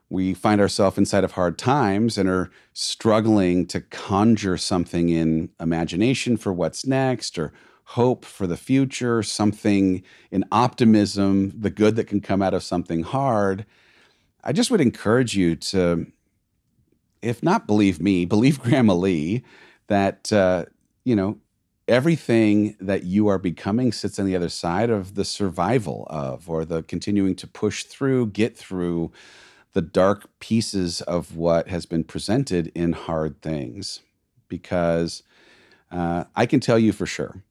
we 0.09 0.33
find 0.33 0.59
ourselves 0.59 0.97
inside 0.97 1.23
of 1.23 1.33
hard 1.33 1.57
times 1.57 2.17
and 2.17 2.27
are 2.29 2.49
struggling 2.73 3.65
to 3.67 3.81
conjure 3.81 4.57
something 4.57 5.09
in 5.09 5.49
imagination 5.59 6.37
for 6.37 6.51
what's 6.51 6.85
next 6.85 7.37
or 7.37 7.53
hope 7.83 8.23
for 8.23 8.47
the 8.47 8.57
future, 8.57 9.21
something 9.23 10.03
in 10.31 10.45
optimism, 10.51 11.51
the 11.59 11.69
good 11.69 11.95
that 11.95 12.05
can 12.05 12.21
come 12.21 12.41
out 12.41 12.53
of 12.53 12.63
something 12.63 13.03
hard, 13.03 13.65
I 14.43 14.53
just 14.53 14.71
would 14.71 14.81
encourage 14.81 15.35
you 15.35 15.55
to, 15.55 16.07
if 17.21 17.43
not 17.43 17.67
believe 17.67 18.01
me, 18.01 18.25
believe 18.25 18.61
Grandma 18.61 18.93
Lee 18.93 19.43
that, 19.89 20.31
uh, 20.31 20.65
you 21.03 21.15
know, 21.15 21.37
everything 21.87 22.77
that 22.79 23.03
you 23.03 23.27
are 23.27 23.39
becoming 23.39 23.91
sits 23.91 24.19
on 24.19 24.25
the 24.25 24.35
other 24.35 24.49
side 24.49 24.89
of 24.89 25.15
the 25.15 25.25
survival 25.25 26.07
of 26.09 26.49
or 26.49 26.63
the 26.63 26.83
continuing 26.83 27.35
to 27.35 27.47
push 27.47 27.83
through, 27.83 28.27
get 28.27 28.55
through 28.55 29.11
the 29.73 29.81
dark 29.81 30.29
pieces 30.39 31.01
of 31.01 31.35
what 31.35 31.67
has 31.67 31.85
been 31.85 32.03
presented 32.03 32.71
in 32.73 32.93
hard 32.93 33.41
things. 33.41 34.01
Because 34.47 35.23
uh, 35.91 36.25
I 36.35 36.45
can 36.45 36.59
tell 36.59 36.79
you 36.79 36.91
for 36.91 37.05
sure. 37.05 37.43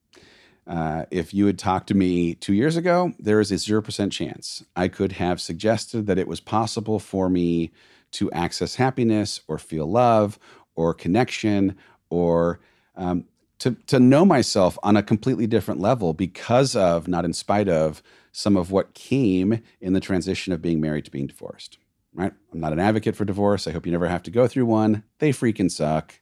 Uh, 0.67 1.07
if 1.11 1.33
you 1.33 1.47
had 1.47 1.59
talked 1.59 1.89
to 1.89 1.95
me 1.95 2.35
two 2.35 2.53
years 2.53 2.77
ago, 2.77 3.13
there 3.19 3.41
is 3.41 3.51
a 3.51 3.55
0% 3.55 4.13
chance 4.13 4.63
I 4.77 4.89
could 4.89 5.13
have 5.13 5.41
suggested 5.41 6.07
that 6.07 6.19
it 6.19 6.29
was 6.29 6.41
possible 6.41 6.99
for 6.99 7.31
me 7.31 7.73
to 8.13 8.31
access 8.33 8.75
happiness 8.75 9.41
or 9.49 9.59
feel 9.59 9.87
love 9.91 10.39
or 10.75 10.93
connection 10.95 11.75
or 12.11 12.61
um, 12.97 13.25
to, 13.61 13.77
to 13.87 13.99
know 13.99 14.25
myself 14.25 14.79
on 14.83 14.97
a 14.97 15.03
completely 15.03 15.47
different 15.47 15.81
level 15.81 16.13
because 16.15 16.77
of, 16.77 17.09
not 17.09 17.25
in 17.25 17.33
spite 17.33 17.69
of, 17.69 18.03
some 18.33 18.57
of 18.57 18.71
what 18.71 18.95
came 18.95 19.63
in 19.81 19.93
the 19.93 20.01
transition 20.01 20.53
of 20.53 20.63
being 20.63 20.81
married 20.81 21.05
to 21.05 21.11
being 21.11 21.27
divorced. 21.27 21.79
Right? 22.15 22.33
I'm 22.53 22.61
not 22.61 22.73
an 22.73 22.81
advocate 22.81 23.17
for 23.17 23.25
divorce. 23.25 23.67
I 23.67 23.73
hope 23.73 23.87
you 23.87 23.93
never 23.93 24.09
have 24.09 24.23
to 24.25 24.31
go 24.31 24.47
through 24.47 24.67
one. 24.67 25.05
They 25.19 25.31
freaking 25.31 25.71
suck. 25.71 26.21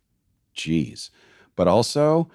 Jeez. 0.55 1.11
But 1.55 1.69
also, 1.69 2.31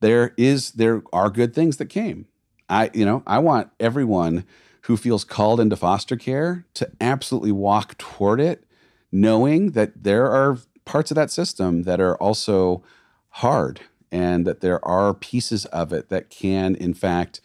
there 0.00 0.34
is 0.36 0.72
there 0.72 1.02
are 1.12 1.30
good 1.30 1.54
things 1.54 1.78
that 1.78 1.86
came. 1.86 2.26
I 2.68 2.90
you 2.92 3.04
know 3.04 3.22
I 3.26 3.38
want 3.38 3.70
everyone 3.80 4.44
who 4.82 4.96
feels 4.96 5.24
called 5.24 5.60
into 5.60 5.76
foster 5.76 6.16
care 6.16 6.66
to 6.74 6.90
absolutely 7.00 7.52
walk 7.52 7.96
toward 7.98 8.40
it, 8.40 8.64
knowing 9.10 9.70
that 9.72 10.02
there 10.02 10.26
are 10.26 10.58
parts 10.84 11.10
of 11.10 11.14
that 11.16 11.30
system 11.30 11.82
that 11.82 12.00
are 12.00 12.16
also 12.16 12.82
hard 13.30 13.80
and 14.10 14.46
that 14.46 14.60
there 14.60 14.84
are 14.84 15.14
pieces 15.14 15.64
of 15.66 15.92
it 15.92 16.08
that 16.10 16.28
can, 16.28 16.74
in 16.74 16.92
fact, 16.92 17.40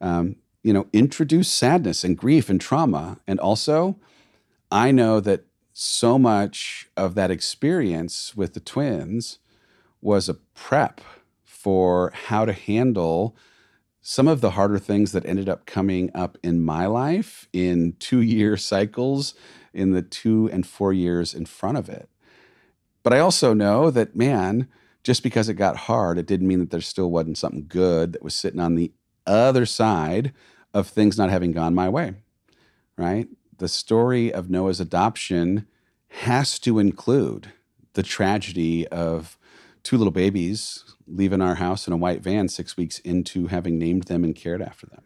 um, 0.00 0.36
you 0.62 0.72
know, 0.72 0.86
introduce 0.92 1.48
sadness 1.48 2.04
and 2.04 2.16
grief 2.16 2.48
and 2.48 2.60
trauma. 2.60 3.18
And 3.26 3.40
also, 3.40 3.98
I 4.70 4.92
know 4.92 5.20
that 5.20 5.44
so 5.72 6.18
much 6.18 6.88
of 6.96 7.14
that 7.14 7.30
experience 7.30 8.36
with 8.36 8.54
the 8.54 8.60
twins 8.60 9.38
was 10.00 10.28
a 10.28 10.34
prep 10.34 11.00
for 11.42 12.12
how 12.26 12.44
to 12.44 12.52
handle 12.52 13.36
some 14.00 14.26
of 14.26 14.40
the 14.40 14.50
harder 14.50 14.78
things 14.78 15.12
that 15.12 15.24
ended 15.24 15.48
up 15.48 15.64
coming 15.64 16.10
up 16.14 16.36
in 16.42 16.60
my 16.60 16.86
life 16.86 17.48
in 17.52 17.94
two 17.98 18.20
year 18.20 18.56
cycles 18.56 19.34
in 19.72 19.92
the 19.92 20.02
two 20.02 20.50
and 20.52 20.66
four 20.66 20.92
years 20.92 21.32
in 21.34 21.46
front 21.46 21.78
of 21.78 21.88
it. 21.88 22.08
But 23.02 23.12
I 23.12 23.18
also 23.18 23.54
know 23.54 23.90
that, 23.90 24.14
man, 24.14 24.68
just 25.02 25.22
because 25.22 25.48
it 25.48 25.54
got 25.54 25.76
hard, 25.76 26.18
it 26.18 26.26
didn't 26.26 26.46
mean 26.48 26.60
that 26.60 26.70
there 26.70 26.80
still 26.80 27.10
wasn't 27.10 27.38
something 27.38 27.66
good 27.68 28.12
that 28.12 28.22
was 28.22 28.34
sitting 28.34 28.60
on 28.60 28.74
the 28.74 28.92
other 29.26 29.66
side 29.66 30.32
of 30.72 30.88
things 30.88 31.18
not 31.18 31.30
having 31.30 31.52
gone 31.52 31.74
my 31.74 31.88
way, 31.88 32.14
right? 32.96 33.28
The 33.58 33.68
story 33.68 34.32
of 34.32 34.50
Noah's 34.50 34.80
adoption 34.80 35.66
has 36.08 36.58
to 36.60 36.78
include 36.78 37.52
the 37.94 38.02
tragedy 38.02 38.86
of 38.88 39.38
two 39.82 39.96
little 39.96 40.12
babies 40.12 40.84
leaving 41.06 41.42
our 41.42 41.56
house 41.56 41.86
in 41.86 41.92
a 41.92 41.96
white 41.96 42.22
van 42.22 42.48
six 42.48 42.76
weeks 42.76 42.98
into 43.00 43.48
having 43.48 43.78
named 43.78 44.04
them 44.04 44.24
and 44.24 44.34
cared 44.34 44.62
after 44.62 44.86
them, 44.86 45.04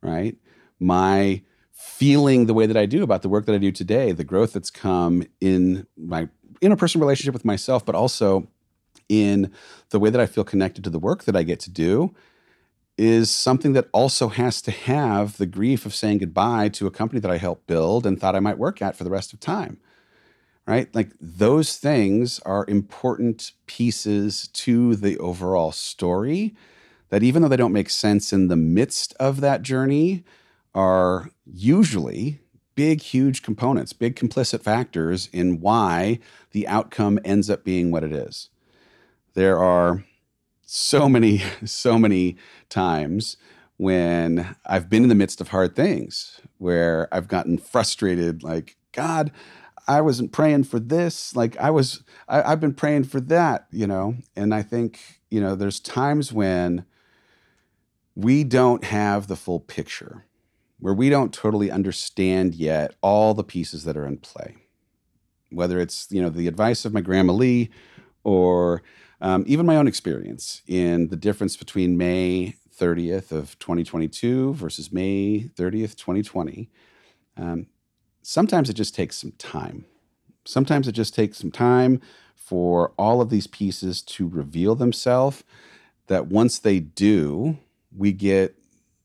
right? 0.00 0.36
My 0.78 1.42
feeling 1.76 2.46
the 2.46 2.54
way 2.54 2.64
that 2.64 2.76
I 2.76 2.86
do 2.86 3.02
about 3.02 3.20
the 3.20 3.28
work 3.28 3.44
that 3.44 3.54
I 3.54 3.58
do 3.58 3.70
today, 3.70 4.10
the 4.10 4.24
growth 4.24 4.54
that's 4.54 4.70
come 4.70 5.22
in 5.42 5.86
my 5.94 6.26
interpersonal 6.62 7.00
relationship 7.00 7.34
with 7.34 7.44
myself, 7.44 7.84
but 7.84 7.94
also 7.94 8.48
in 9.10 9.52
the 9.90 10.00
way 10.00 10.08
that 10.08 10.20
I 10.20 10.24
feel 10.24 10.42
connected 10.42 10.82
to 10.84 10.90
the 10.90 10.98
work 10.98 11.24
that 11.24 11.36
I 11.36 11.42
get 11.42 11.60
to 11.60 11.70
do 11.70 12.14
is 12.96 13.30
something 13.30 13.74
that 13.74 13.90
also 13.92 14.28
has 14.28 14.62
to 14.62 14.70
have 14.70 15.36
the 15.36 15.44
grief 15.44 15.84
of 15.84 15.94
saying 15.94 16.18
goodbye 16.18 16.70
to 16.70 16.86
a 16.86 16.90
company 16.90 17.20
that 17.20 17.30
I 17.30 17.36
helped 17.36 17.66
build 17.66 18.06
and 18.06 18.18
thought 18.18 18.34
I 18.34 18.40
might 18.40 18.56
work 18.56 18.80
at 18.80 18.96
for 18.96 19.04
the 19.04 19.10
rest 19.10 19.34
of 19.34 19.40
time. 19.40 19.78
Right? 20.66 20.92
Like 20.94 21.10
those 21.20 21.76
things 21.76 22.40
are 22.40 22.64
important 22.66 23.52
pieces 23.66 24.48
to 24.48 24.96
the 24.96 25.18
overall 25.18 25.72
story 25.72 26.54
that 27.10 27.22
even 27.22 27.42
though 27.42 27.48
they 27.48 27.56
don't 27.56 27.72
make 27.72 27.90
sense 27.90 28.32
in 28.32 28.48
the 28.48 28.56
midst 28.56 29.14
of 29.20 29.42
that 29.42 29.60
journey 29.60 30.24
are 30.76 31.30
usually 31.44 32.38
big 32.76 33.00
huge 33.00 33.42
components, 33.42 33.92
big 33.92 34.14
complicit 34.14 34.62
factors 34.62 35.28
in 35.32 35.60
why 35.60 36.20
the 36.52 36.68
outcome 36.68 37.18
ends 37.24 37.50
up 37.50 37.64
being 37.64 37.90
what 37.90 38.04
it 38.04 38.12
is 38.12 38.50
there 39.36 39.58
are 39.58 40.02
so 40.62 41.08
many, 41.08 41.42
so 41.64 41.98
many 41.98 42.36
times 42.68 43.36
when 43.76 44.56
I've 44.64 44.90
been 44.90 45.04
in 45.04 45.08
the 45.08 45.14
midst 45.14 45.40
of 45.40 45.48
hard 45.48 45.76
things 45.76 46.40
where 46.58 47.06
I've 47.12 47.28
gotten 47.28 47.58
frustrated, 47.58 48.42
like, 48.42 48.76
God, 48.92 49.30
I 49.86 50.00
wasn't 50.00 50.32
praying 50.32 50.64
for 50.64 50.80
this. 50.80 51.36
Like, 51.36 51.56
I 51.58 51.70
was, 51.70 52.02
I, 52.26 52.48
have 52.48 52.60
been 52.60 52.74
praying 52.74 53.04
for 53.04 53.20
that, 53.20 53.66
you 53.70 53.86
know? 53.86 54.16
And 54.34 54.54
I 54.54 54.62
think, 54.62 55.20
you 55.30 55.40
know, 55.40 55.54
there's 55.54 55.78
times 55.78 56.32
when 56.32 56.86
we 58.14 58.42
don't 58.42 58.84
have 58.84 59.26
the 59.26 59.36
full 59.36 59.60
picture, 59.60 60.24
where 60.78 60.94
we 60.94 61.08
don't 61.08 61.32
totally 61.32 61.70
understand 61.70 62.54
yet 62.54 62.94
all 63.00 63.34
the 63.34 63.44
pieces 63.44 63.84
that 63.84 63.96
are 63.96 64.06
in 64.06 64.18
play. 64.18 64.56
Whether 65.50 65.80
it's, 65.80 66.08
you 66.10 66.20
know, 66.20 66.28
the 66.28 66.48
advice 66.48 66.84
of 66.84 66.92
my 66.92 67.00
grandma 67.00 67.32
Lee 67.32 67.70
or 68.24 68.82
um, 69.20 69.44
even 69.46 69.64
my 69.64 69.76
own 69.76 69.88
experience 69.88 70.62
in 70.66 71.08
the 71.08 71.16
difference 71.16 71.56
between 71.56 71.96
May 71.96 72.56
30th 72.76 73.32
of 73.32 73.58
2022 73.58 74.54
versus 74.54 74.92
May 74.92 75.50
30th, 75.54 75.96
2020. 75.96 76.68
Um, 77.36 77.66
sometimes 78.22 78.68
it 78.68 78.74
just 78.74 78.94
takes 78.94 79.16
some 79.16 79.32
time. 79.32 79.86
Sometimes 80.44 80.86
it 80.86 80.92
just 80.92 81.14
takes 81.14 81.38
some 81.38 81.50
time 81.50 82.00
for 82.34 82.92
all 82.98 83.20
of 83.20 83.30
these 83.30 83.46
pieces 83.46 84.02
to 84.02 84.28
reveal 84.28 84.74
themselves. 84.74 85.42
That 86.08 86.26
once 86.28 86.58
they 86.58 86.78
do, 86.78 87.58
we 87.96 88.12
get 88.12 88.56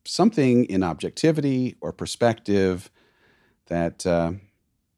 something 0.06 0.66
in 0.66 0.84
objectivity 0.84 1.76
or 1.82 1.92
perspective 1.92 2.90
that 3.68 4.06
uh, 4.06 4.34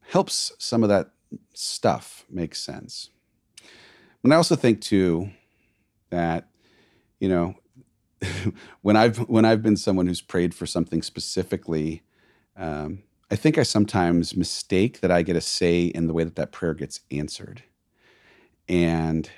helps 0.02 0.52
some 0.58 0.84
of 0.84 0.90
that 0.90 1.12
stuff 1.54 2.26
make 2.30 2.56
sense. 2.56 3.10
And 4.24 4.34
I 4.34 4.38
also 4.38 4.56
think 4.56 4.82
too 4.82 5.32
that, 6.10 6.48
you 7.20 7.30
know, 7.30 7.56
when 8.82 8.96
I've 8.96 9.18
when 9.30 9.46
I've 9.46 9.62
been 9.62 9.78
someone 9.78 10.08
who's 10.08 10.22
prayed 10.22 10.54
for 10.54 10.66
something 10.66 11.02
specifically, 11.02 12.04
um, 12.56 13.04
I 13.30 13.36
think 13.36 13.58
I 13.58 13.64
sometimes 13.64 14.36
mistake 14.36 15.02
that 15.02 15.12
I 15.12 15.22
get 15.24 15.36
a 15.36 15.42
say 15.42 15.86
in 15.86 16.08
the 16.08 16.14
way 16.14 16.24
that 16.24 16.36
that 16.36 16.52
prayer 16.52 16.74
gets 16.74 17.02
answered, 17.12 17.64
and 18.70 19.30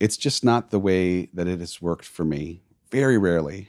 it's 0.00 0.16
just 0.16 0.44
not 0.44 0.70
the 0.70 0.78
way 0.78 1.26
that 1.32 1.46
it 1.46 1.60
has 1.60 1.80
worked 1.80 2.06
for 2.06 2.24
me. 2.24 2.63
Very 2.94 3.18
rarely, 3.18 3.68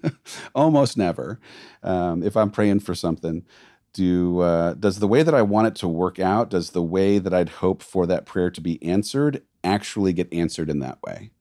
almost 0.54 0.96
never. 0.96 1.38
Um, 1.82 2.22
if 2.22 2.38
I'm 2.38 2.50
praying 2.50 2.80
for 2.80 2.94
something, 2.94 3.44
do 3.92 4.40
uh, 4.40 4.72
does 4.72 4.98
the 4.98 5.06
way 5.06 5.22
that 5.22 5.34
I 5.34 5.42
want 5.42 5.66
it 5.66 5.74
to 5.76 5.88
work 5.88 6.18
out? 6.18 6.48
Does 6.48 6.70
the 6.70 6.82
way 6.82 7.18
that 7.18 7.34
I'd 7.34 7.50
hope 7.50 7.82
for 7.82 8.06
that 8.06 8.24
prayer 8.24 8.50
to 8.50 8.62
be 8.62 8.82
answered 8.82 9.42
actually 9.62 10.14
get 10.14 10.32
answered 10.32 10.70
in 10.70 10.78
that 10.78 11.02
way? 11.02 11.32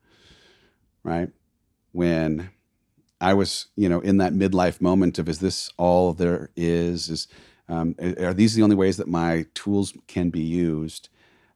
Right? 1.05 1.29
When 1.93 2.49
I 3.21 3.33
was, 3.33 3.67
you 3.77 3.87
know, 3.87 4.01
in 4.01 4.17
that 4.17 4.33
midlife 4.33 4.81
moment 4.81 5.17
of 5.17 5.29
is 5.29 5.39
this 5.39 5.69
all 5.77 6.11
there 6.11 6.49
is? 6.57 7.09
Is 7.09 7.29
um, 7.69 7.95
are 8.19 8.33
these 8.33 8.55
the 8.55 8.63
only 8.63 8.75
ways 8.75 8.97
that 8.97 9.07
my 9.07 9.45
tools 9.53 9.93
can 10.07 10.31
be 10.31 10.41
used? 10.41 11.07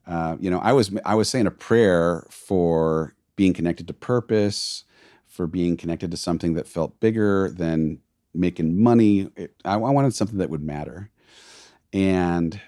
Uh, 0.08 0.38
you 0.40 0.50
know, 0.50 0.60
I 0.60 0.72
was 0.72 0.90
I 1.04 1.16
was 1.16 1.28
saying 1.28 1.48
a 1.48 1.52
prayer 1.52 2.26
for 2.30 3.14
being 3.36 3.52
connected 3.52 3.88
to 3.88 3.94
purpose, 3.94 4.86
for 5.36 5.48
being 5.48 5.76
connected 5.76 6.12
to 6.12 6.18
something 6.18 6.54
that 6.54 6.68
felt 6.68 7.00
bigger 7.00 7.50
than 7.50 8.00
making 8.34 8.82
money. 8.82 9.30
It, 9.36 9.54
I, 9.66 9.74
I 9.74 9.92
wanted 9.92 10.16
something 10.16 10.38
that 10.38 10.50
would 10.50 10.64
matter, 10.64 11.12
and 11.92 12.60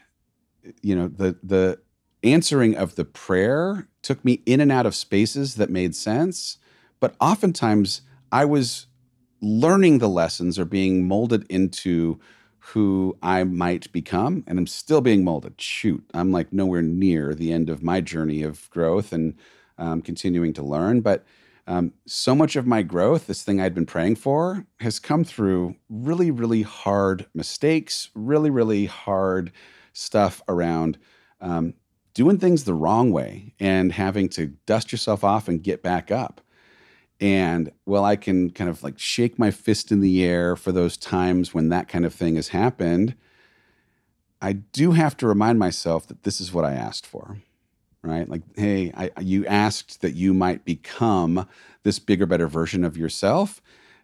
you 0.81 0.95
know 0.95 1.07
the 1.07 1.37
the 1.41 1.79
answering 2.23 2.75
of 2.75 2.95
the 2.95 3.05
prayer 3.05 3.87
took 4.01 4.23
me 4.25 4.41
in 4.45 4.59
and 4.59 4.71
out 4.71 4.85
of 4.85 4.95
spaces 4.95 5.55
that 5.55 5.69
made 5.69 5.95
sense, 5.95 6.57
but 6.99 7.15
oftentimes 7.21 8.01
I 8.31 8.43
was 8.45 8.87
learning 9.41 9.99
the 9.99 10.09
lessons 10.09 10.59
or 10.59 10.65
being 10.65 11.07
molded 11.07 11.45
into 11.49 12.19
who 12.59 13.17
I 13.21 13.45
might 13.45 13.89
become, 13.93 14.43
and 14.45 14.59
I'm 14.59 14.67
still 14.67 14.99
being 14.99 15.23
molded. 15.23 15.61
Shoot, 15.61 16.03
I'm 16.13 16.31
like 16.31 16.51
nowhere 16.51 16.81
near 16.81 17.33
the 17.33 17.53
end 17.53 17.69
of 17.69 17.81
my 17.81 18.01
journey 18.01 18.43
of 18.43 18.69
growth 18.71 19.13
and 19.13 19.35
um, 19.77 20.01
continuing 20.01 20.53
to 20.53 20.63
learn, 20.63 20.99
but 21.01 21.23
um, 21.67 21.91
so 22.07 22.33
much 22.33 22.55
of 22.55 22.65
my 22.65 22.81
growth, 22.81 23.27
this 23.27 23.43
thing 23.43 23.59
I'd 23.59 23.75
been 23.75 23.85
praying 23.85 24.15
for, 24.15 24.65
has 24.79 24.99
come 24.99 25.25
through 25.25 25.75
really, 25.89 26.31
really 26.31 26.61
hard 26.61 27.25
mistakes, 27.33 28.09
really, 28.15 28.49
really 28.49 28.85
hard 28.85 29.51
stuff 29.91 30.41
around 30.47 30.97
um, 31.41 31.73
doing 32.13 32.39
things 32.39 32.63
the 32.63 32.73
wrong 32.73 33.11
way 33.11 33.53
and 33.59 33.91
having 33.91 34.29
to 34.29 34.47
dust 34.65 34.91
yourself 34.93 35.25
off 35.25 35.49
and 35.49 35.61
get 35.61 35.83
back 35.83 36.09
up. 36.09 36.39
And 37.19 37.71
well, 37.85 38.05
I 38.05 38.15
can 38.15 38.51
kind 38.51 38.69
of 38.69 38.81
like 38.81 38.97
shake 38.97 39.37
my 39.37 39.51
fist 39.51 39.91
in 39.91 39.99
the 39.99 40.23
air 40.23 40.55
for 40.55 40.71
those 40.71 40.95
times 40.95 41.53
when 41.53 41.69
that 41.69 41.89
kind 41.89 42.05
of 42.05 42.13
thing 42.13 42.35
has 42.35 42.49
happened. 42.49 43.15
I 44.41 44.53
do 44.53 44.91
have 44.91 45.17
to 45.17 45.27
remind 45.27 45.59
myself 45.59 46.07
that 46.07 46.23
this 46.23 46.39
is 46.39 46.53
what 46.53 46.63
I 46.63 46.73
asked 46.73 47.07
for, 47.07 47.39
right? 48.07 48.27
Like, 48.29 48.43
hey, 48.55 48.91
I, 48.95 49.11
you 49.21 49.45
asked 49.45 50.01
that 50.01 50.15
you 50.15 50.33
might 50.33 50.65
become 50.65 51.47
this 51.83 51.99
bigger, 51.99 52.25
better 52.25 52.47
version 52.47 52.83
of 52.83 52.97
yourself. 52.97 53.61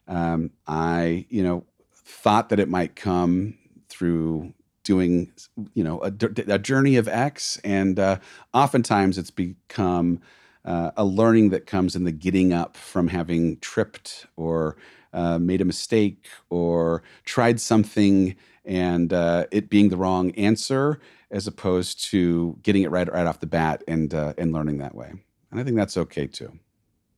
Um, 0.07 0.51
I, 0.67 1.25
you 1.29 1.43
know, 1.43 1.65
thought 1.93 2.49
that 2.49 2.59
it 2.59 2.69
might 2.69 2.95
come 2.95 3.57
through 3.89 4.53
doing, 4.83 5.31
you 5.73 5.83
know, 5.83 6.01
a, 6.01 6.13
a 6.47 6.59
journey 6.59 6.97
of 6.97 7.07
X, 7.07 7.59
and 7.63 7.97
uh, 7.97 8.19
oftentimes 8.53 9.17
it's 9.17 9.31
become 9.31 10.19
uh, 10.65 10.91
a 10.97 11.05
learning 11.05 11.49
that 11.49 11.65
comes 11.65 11.95
in 11.95 12.03
the 12.03 12.11
getting 12.11 12.53
up 12.53 12.77
from 12.77 13.07
having 13.07 13.57
tripped 13.59 14.27
or 14.35 14.77
uh, 15.13 15.37
made 15.39 15.61
a 15.61 15.65
mistake 15.65 16.27
or 16.49 17.03
tried 17.23 17.59
something 17.61 18.35
and 18.65 19.11
uh, 19.11 19.45
it 19.51 19.69
being 19.69 19.89
the 19.89 19.97
wrong 19.97 20.31
answer 20.31 20.99
as 21.31 21.47
opposed 21.47 22.03
to 22.05 22.57
getting 22.61 22.83
it 22.83 22.91
right 22.91 23.11
right 23.11 23.25
off 23.25 23.39
the 23.39 23.47
bat 23.47 23.83
and 23.87 24.13
uh, 24.13 24.33
and 24.37 24.53
learning 24.53 24.77
that 24.77 24.95
way. 24.95 25.11
And 25.51 25.59
I 25.59 25.63
think 25.63 25.75
that's 25.75 25.97
okay 25.97 26.27
too. 26.27 26.51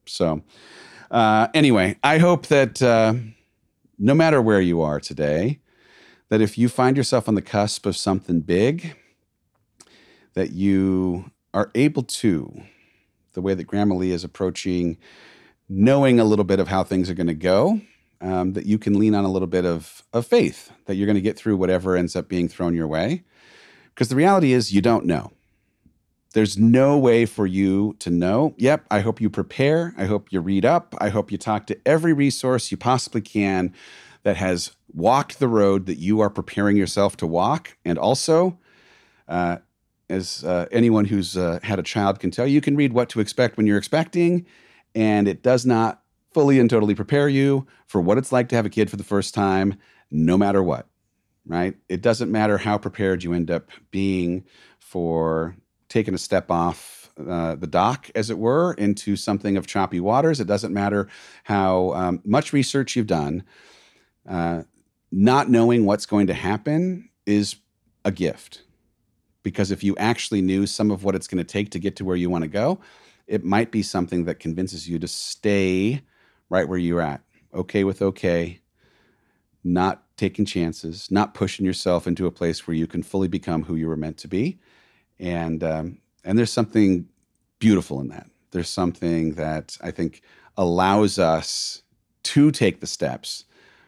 So 0.05 0.41
uh, 1.11 1.47
anyway, 1.53 1.97
I 2.03 2.17
hope 2.17 2.47
that 2.47 2.81
uh, 2.81 3.13
no 3.97 4.13
matter 4.13 4.41
where 4.41 4.61
you 4.61 4.81
are 4.81 4.99
today, 4.99 5.59
that 6.29 6.41
if 6.41 6.57
you 6.57 6.69
find 6.69 6.97
yourself 6.97 7.27
on 7.27 7.35
the 7.35 7.41
cusp 7.41 7.85
of 7.85 7.95
something 7.95 8.41
big, 8.41 8.95
that 10.33 10.51
you 10.51 11.31
are 11.53 11.71
able 11.75 12.03
to 12.03 12.63
the 13.33 13.41
way 13.41 13.53
that 13.53 13.65
grandma 13.65 13.95
Lee 13.95 14.11
is 14.11 14.23
approaching 14.23 14.97
knowing 15.67 16.19
a 16.19 16.23
little 16.23 16.45
bit 16.45 16.59
of 16.59 16.67
how 16.67 16.83
things 16.83 17.09
are 17.09 17.15
going 17.15 17.27
to 17.27 17.33
go, 17.33 17.81
um, 18.25 18.53
that 18.53 18.65
you 18.65 18.79
can 18.79 18.97
lean 18.97 19.13
on 19.13 19.23
a 19.23 19.31
little 19.31 19.47
bit 19.47 19.65
of, 19.65 20.01
of 20.11 20.25
faith 20.25 20.71
that 20.85 20.95
you're 20.95 21.05
going 21.05 21.15
to 21.15 21.21
get 21.21 21.37
through 21.37 21.57
whatever 21.57 21.95
ends 21.95 22.15
up 22.15 22.27
being 22.27 22.49
thrown 22.49 22.73
your 22.73 22.87
way. 22.87 23.23
Because 23.93 24.09
the 24.09 24.15
reality 24.15 24.51
is, 24.51 24.73
you 24.73 24.81
don't 24.81 25.05
know. 25.05 25.31
There's 26.33 26.57
no 26.57 26.97
way 26.97 27.27
for 27.27 27.45
you 27.45 27.95
to 27.99 28.09
know. 28.09 28.55
Yep, 28.57 28.87
I 28.89 29.01
hope 29.01 29.21
you 29.21 29.29
prepare. 29.29 29.93
I 29.95 30.05
hope 30.05 30.31
you 30.31 30.41
read 30.41 30.65
up. 30.65 30.95
I 30.99 31.09
hope 31.09 31.31
you 31.31 31.37
talk 31.37 31.67
to 31.67 31.79
every 31.85 32.13
resource 32.13 32.71
you 32.71 32.77
possibly 32.77 33.21
can 33.21 33.73
that 34.23 34.37
has 34.37 34.75
walked 34.91 35.39
the 35.39 35.47
road 35.47 35.85
that 35.85 35.99
you 35.99 36.19
are 36.19 36.29
preparing 36.31 36.75
yourself 36.75 37.15
to 37.17 37.27
walk. 37.27 37.77
And 37.85 37.99
also, 37.99 38.57
uh, 39.27 39.57
as 40.09 40.43
uh, 40.43 40.65
anyone 40.71 41.05
who's 41.05 41.37
uh, 41.37 41.59
had 41.61 41.77
a 41.77 41.83
child 41.83 42.19
can 42.19 42.31
tell 42.31 42.47
you, 42.47 42.55
you 42.55 42.61
can 42.61 42.75
read 42.75 42.91
what 42.91 43.07
to 43.09 43.19
expect 43.19 43.55
when 43.55 43.67
you're 43.67 43.77
expecting, 43.77 44.47
and 44.95 45.27
it 45.27 45.43
does 45.43 45.65
not 45.65 46.01
fully 46.35 46.59
and 46.59 46.69
totally 46.69 46.93
prepare 46.93 47.29
you 47.29 47.65
for 47.87 48.01
what 48.01 48.17
it's 48.17 48.33
like 48.33 48.49
to 48.49 48.57
have 48.57 48.65
a 48.65 48.69
kid 48.69 48.89
for 48.89 48.97
the 48.97 49.05
first 49.05 49.33
time, 49.33 49.73
no 50.11 50.37
matter 50.37 50.61
what, 50.61 50.85
right? 51.45 51.77
It 51.87 52.01
doesn't 52.01 52.29
matter 52.29 52.57
how 52.57 52.77
prepared 52.77 53.23
you 53.23 53.31
end 53.31 53.49
up 53.49 53.69
being 53.89 54.43
for 54.77 55.55
taking 55.87 56.13
a 56.13 56.17
step 56.17 56.51
off 56.51 57.09
uh, 57.25 57.55
the 57.55 57.67
dock, 57.67 58.11
as 58.15 58.29
it 58.29 58.37
were, 58.37 58.73
into 58.73 59.15
something 59.15 59.55
of 59.55 59.65
choppy 59.65 60.01
waters. 60.01 60.41
It 60.41 60.45
doesn't 60.47 60.73
matter 60.73 61.07
how 61.45 61.93
um, 61.93 62.21
much 62.25 62.51
research 62.51 62.97
you've 62.97 63.07
done. 63.07 63.45
Uh, 64.27 64.63
not 65.13 65.49
knowing 65.49 65.85
what's 65.85 66.05
going 66.05 66.27
to 66.27 66.33
happen 66.33 67.09
is 67.25 67.55
a 68.03 68.11
gift 68.11 68.63
because 69.41 69.71
if 69.71 69.85
you 69.85 69.95
actually 69.95 70.41
knew 70.41 70.67
some 70.67 70.91
of 70.91 71.05
what 71.05 71.15
it's 71.15 71.29
going 71.29 71.37
to 71.37 71.49
take 71.49 71.69
to 71.69 71.79
get 71.79 71.95
to 71.95 72.03
where 72.03 72.17
you 72.17 72.29
want 72.29 72.41
to 72.41 72.49
go, 72.49 72.81
it 73.25 73.45
might 73.45 73.71
be 73.71 73.81
something 73.81 74.25
that 74.25 74.39
convinces 74.39 74.89
you 74.89 74.99
to 74.99 75.07
stay 75.07 76.01
right 76.49 76.67
where 76.67 76.77
you're 76.79 77.01
at. 77.01 77.21
Okay 77.53 77.83
with 77.83 78.01
okay, 78.01 78.59
not 79.63 80.03
taking 80.17 80.45
chances, 80.45 81.09
not 81.11 81.33
pushing 81.33 81.65
yourself 81.65 82.07
into 82.07 82.27
a 82.27 82.31
place 82.31 82.67
where 82.67 82.75
you 82.75 82.87
can 82.87 83.03
fully 83.03 83.27
become 83.27 83.63
who 83.63 83.75
you 83.75 83.87
were 83.87 83.97
meant 83.97 84.17
to 84.17 84.27
be. 84.27 84.59
And 85.19 85.63
um, 85.63 85.99
and 86.23 86.37
there's 86.37 86.51
something 86.51 87.07
beautiful 87.59 87.99
in 87.99 88.09
that. 88.09 88.27
There's 88.51 88.69
something 88.69 89.33
that 89.33 89.77
I 89.81 89.91
think 89.91 90.21
allows 90.57 91.19
us 91.19 91.81
to 92.23 92.51
take 92.51 92.79
the 92.79 92.87
steps 92.87 93.45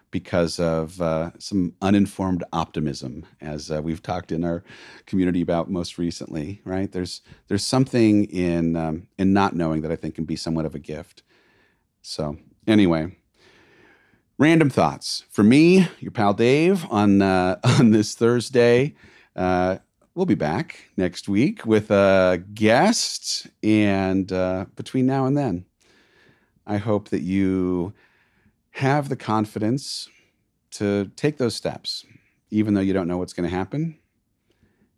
because 0.10 0.60
of 0.60 1.02
uh, 1.02 1.32
some 1.38 1.74
uninformed 1.82 2.44
optimism, 2.54 3.26
as 3.42 3.70
uh, 3.70 3.82
we've 3.82 4.02
talked 4.02 4.32
in 4.32 4.44
our 4.44 4.64
community 5.06 5.42
about 5.42 5.70
most 5.70 5.98
recently. 5.98 6.62
Right? 6.64 6.92
There's 6.92 7.22
there's 7.48 7.66
something 7.66 8.26
in 8.26 8.76
um, 8.76 9.08
in 9.18 9.34
not 9.34 9.56
knowing 9.56 9.82
that 9.82 9.92
I 9.92 9.96
think 9.96 10.16
can 10.16 10.26
be 10.26 10.36
somewhat 10.36 10.66
of 10.66 10.76
a 10.76 10.80
gift. 10.80 11.24
So 12.02 12.38
anyway, 12.68 13.16
random 14.38 14.70
thoughts 14.70 15.24
for 15.30 15.44
me, 15.44 15.88
your 16.00 16.12
pal 16.12 16.34
Dave 16.34 16.86
on 16.92 17.22
uh, 17.22 17.60
on 17.64 17.92
this 17.92 18.14
Thursday. 18.14 18.94
Uh, 19.36 19.78
we'll 20.14 20.26
be 20.26 20.36
back 20.36 20.90
next 20.98 21.30
week 21.30 21.66
with 21.66 21.90
a 21.90 22.44
guest, 22.54 23.48
and 23.64 24.32
uh, 24.32 24.66
between 24.76 25.06
now 25.06 25.26
and 25.26 25.38
then, 25.38 25.66
I 26.66 26.78
hope 26.78 27.10
that 27.10 27.22
you 27.22 27.94
have 28.72 29.10
the 29.10 29.16
confidence 29.16 30.10
to 30.72 31.10
take 31.16 31.38
those 31.38 31.56
steps, 31.56 32.06
even 32.52 32.74
though 32.74 32.82
you 32.82 32.94
don't 32.94 33.08
know 33.08 33.18
what's 33.18 33.34
going 33.34 33.50
to 33.50 33.56
happen. 33.56 33.98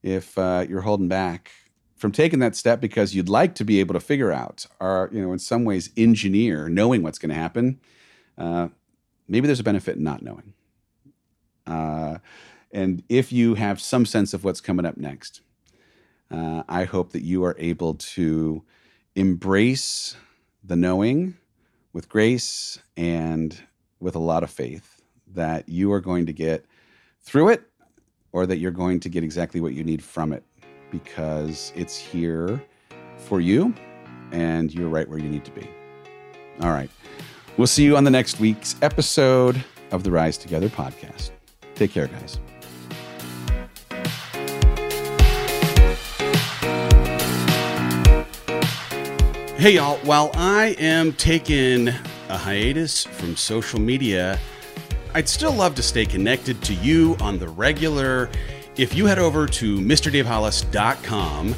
If 0.02 0.38
uh, 0.38 0.66
you're 0.68 0.82
holding 0.82 1.10
back 1.10 1.52
from 2.00 2.14
taking 2.14 2.40
that 2.40 2.56
step 2.56 2.80
because 2.80 3.14
you'd 3.14 3.28
like 3.28 3.54
to 3.56 3.66
be 3.66 3.82
able 3.82 3.94
to 3.94 4.00
figure 4.00 4.32
out, 4.32 4.66
or 4.80 5.10
you 5.12 5.22
know, 5.22 5.34
in 5.34 5.40
some 5.40 5.66
ways, 5.66 5.90
engineer 5.98 6.70
knowing 6.70 7.04
what's 7.04 7.20
going 7.20 7.30
to 7.30 7.36
happen, 7.36 7.80
uh, 8.38 8.70
maybe 9.28 9.48
there's 9.48 9.60
a 9.60 9.66
benefit 9.66 9.98
in 9.98 10.04
not 10.04 10.24
knowing. 10.24 10.54
Uh, 11.68 12.20
and 12.72 13.04
if 13.10 13.34
you 13.34 13.56
have 13.56 13.82
some 13.82 14.06
sense 14.06 14.34
of 14.34 14.46
what's 14.46 14.62
coming 14.62 14.86
up 14.86 14.96
next, 14.96 15.42
uh, 16.32 16.64
I 16.70 16.86
hope 16.86 17.12
that 17.12 17.24
you 17.24 17.44
are 17.44 17.56
able 17.60 17.96
to 17.96 18.64
embrace 19.16 20.16
the 20.64 20.78
knowing 20.78 21.36
with 21.92 22.08
grace 22.08 22.80
and 22.96 23.62
with 24.00 24.16
a 24.16 24.20
lot 24.20 24.44
of 24.44 24.50
faith 24.50 25.02
that 25.28 25.68
you 25.68 25.92
are 25.92 26.00
going 26.00 26.28
to 26.28 26.34
get 26.34 26.66
through 27.20 27.50
it 27.50 27.64
or 28.32 28.46
that 28.46 28.58
you're 28.58 28.72
going 28.72 29.02
to 29.02 29.10
get 29.10 29.24
exactly 29.24 29.60
what 29.60 29.74
you 29.74 29.84
need 29.84 30.02
from 30.02 30.32
it 30.32 30.44
because 30.92 31.74
it's 31.76 31.96
here 31.98 32.62
for 33.18 33.42
you 33.42 33.74
and 34.32 34.74
you're 34.74 34.90
right 34.90 35.08
where 35.08 35.20
you 35.20 35.30
need 35.30 35.46
to 35.46 35.52
be. 35.52 35.68
All 36.62 36.72
right. 36.72 36.90
We'll 37.58 37.68
see 37.68 37.84
you 37.84 37.98
on 37.98 38.04
the 38.04 38.12
next 38.12 38.40
week's 38.40 38.76
episode 38.82 39.64
of 39.92 40.04
the 40.04 40.12
Rise 40.12 40.38
Together 40.38 40.70
podcast. 40.70 41.32
Take 41.76 41.92
care, 41.92 42.08
guys. 42.08 42.40
Hey, 49.58 49.76
y'all. 49.76 49.98
While 50.06 50.32
I 50.36 50.76
am 50.80 51.12
taking 51.12 51.90
a 51.90 52.38
hiatus 52.38 53.04
from 53.04 53.36
social 53.36 53.80
media, 53.80 54.40
I'd 55.14 55.28
still 55.28 55.52
love 55.52 55.76
to 55.76 55.84
stay 55.84 56.06
connected 56.06 56.62
to 56.64 56.74
you 56.76 57.18
on 57.20 57.40
the 57.40 57.50
regular. 57.50 58.30
If 58.80 58.96
you 58.96 59.08
head 59.08 59.20
over 59.20 59.46
to 59.46 59.78
MrDaveHollis.com, 59.78 61.54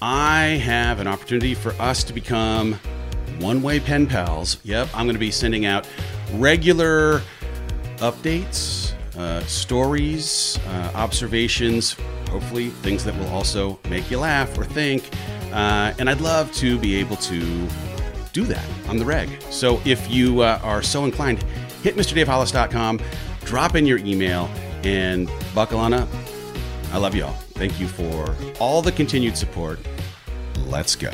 I 0.00 0.42
have 0.64 1.00
an 1.00 1.06
opportunity 1.06 1.54
for 1.54 1.72
us 1.72 2.02
to 2.04 2.14
become 2.14 2.80
one 3.40 3.60
way 3.60 3.78
pen 3.78 4.06
pals. 4.06 4.56
Yep, 4.64 4.88
I'm 4.94 5.04
going 5.04 5.14
to 5.14 5.20
be 5.20 5.30
sending 5.30 5.66
out 5.66 5.86
regular 6.36 7.20
updates, 7.98 8.94
uh, 9.18 9.44
stories, 9.44 10.58
uh, 10.66 10.92
observations, 10.94 11.94
hopefully 12.30 12.70
things 12.70 13.04
that 13.04 13.14
will 13.18 13.28
also 13.28 13.78
make 13.90 14.10
you 14.10 14.18
laugh 14.18 14.56
or 14.56 14.64
think. 14.64 15.10
Uh, 15.52 15.92
and 15.98 16.08
I'd 16.08 16.22
love 16.22 16.50
to 16.52 16.78
be 16.78 16.96
able 16.96 17.16
to 17.16 17.68
do 18.32 18.44
that 18.44 18.66
on 18.88 18.96
the 18.96 19.04
reg. 19.04 19.28
So 19.50 19.78
if 19.84 20.10
you 20.10 20.40
uh, 20.40 20.58
are 20.62 20.82
so 20.82 21.04
inclined, 21.04 21.42
hit 21.82 21.96
MrDaveHollis.com, 21.96 22.98
drop 23.44 23.76
in 23.76 23.84
your 23.84 23.98
email, 23.98 24.48
and 24.84 25.30
buckle 25.54 25.78
on 25.78 25.92
up. 25.92 26.08
I 26.92 26.98
love 26.98 27.14
you 27.14 27.24
all. 27.24 27.32
Thank 27.54 27.80
you 27.80 27.88
for 27.88 28.36
all 28.60 28.82
the 28.82 28.92
continued 28.92 29.36
support. 29.36 29.78
Let's 30.66 30.94
go. 30.94 31.10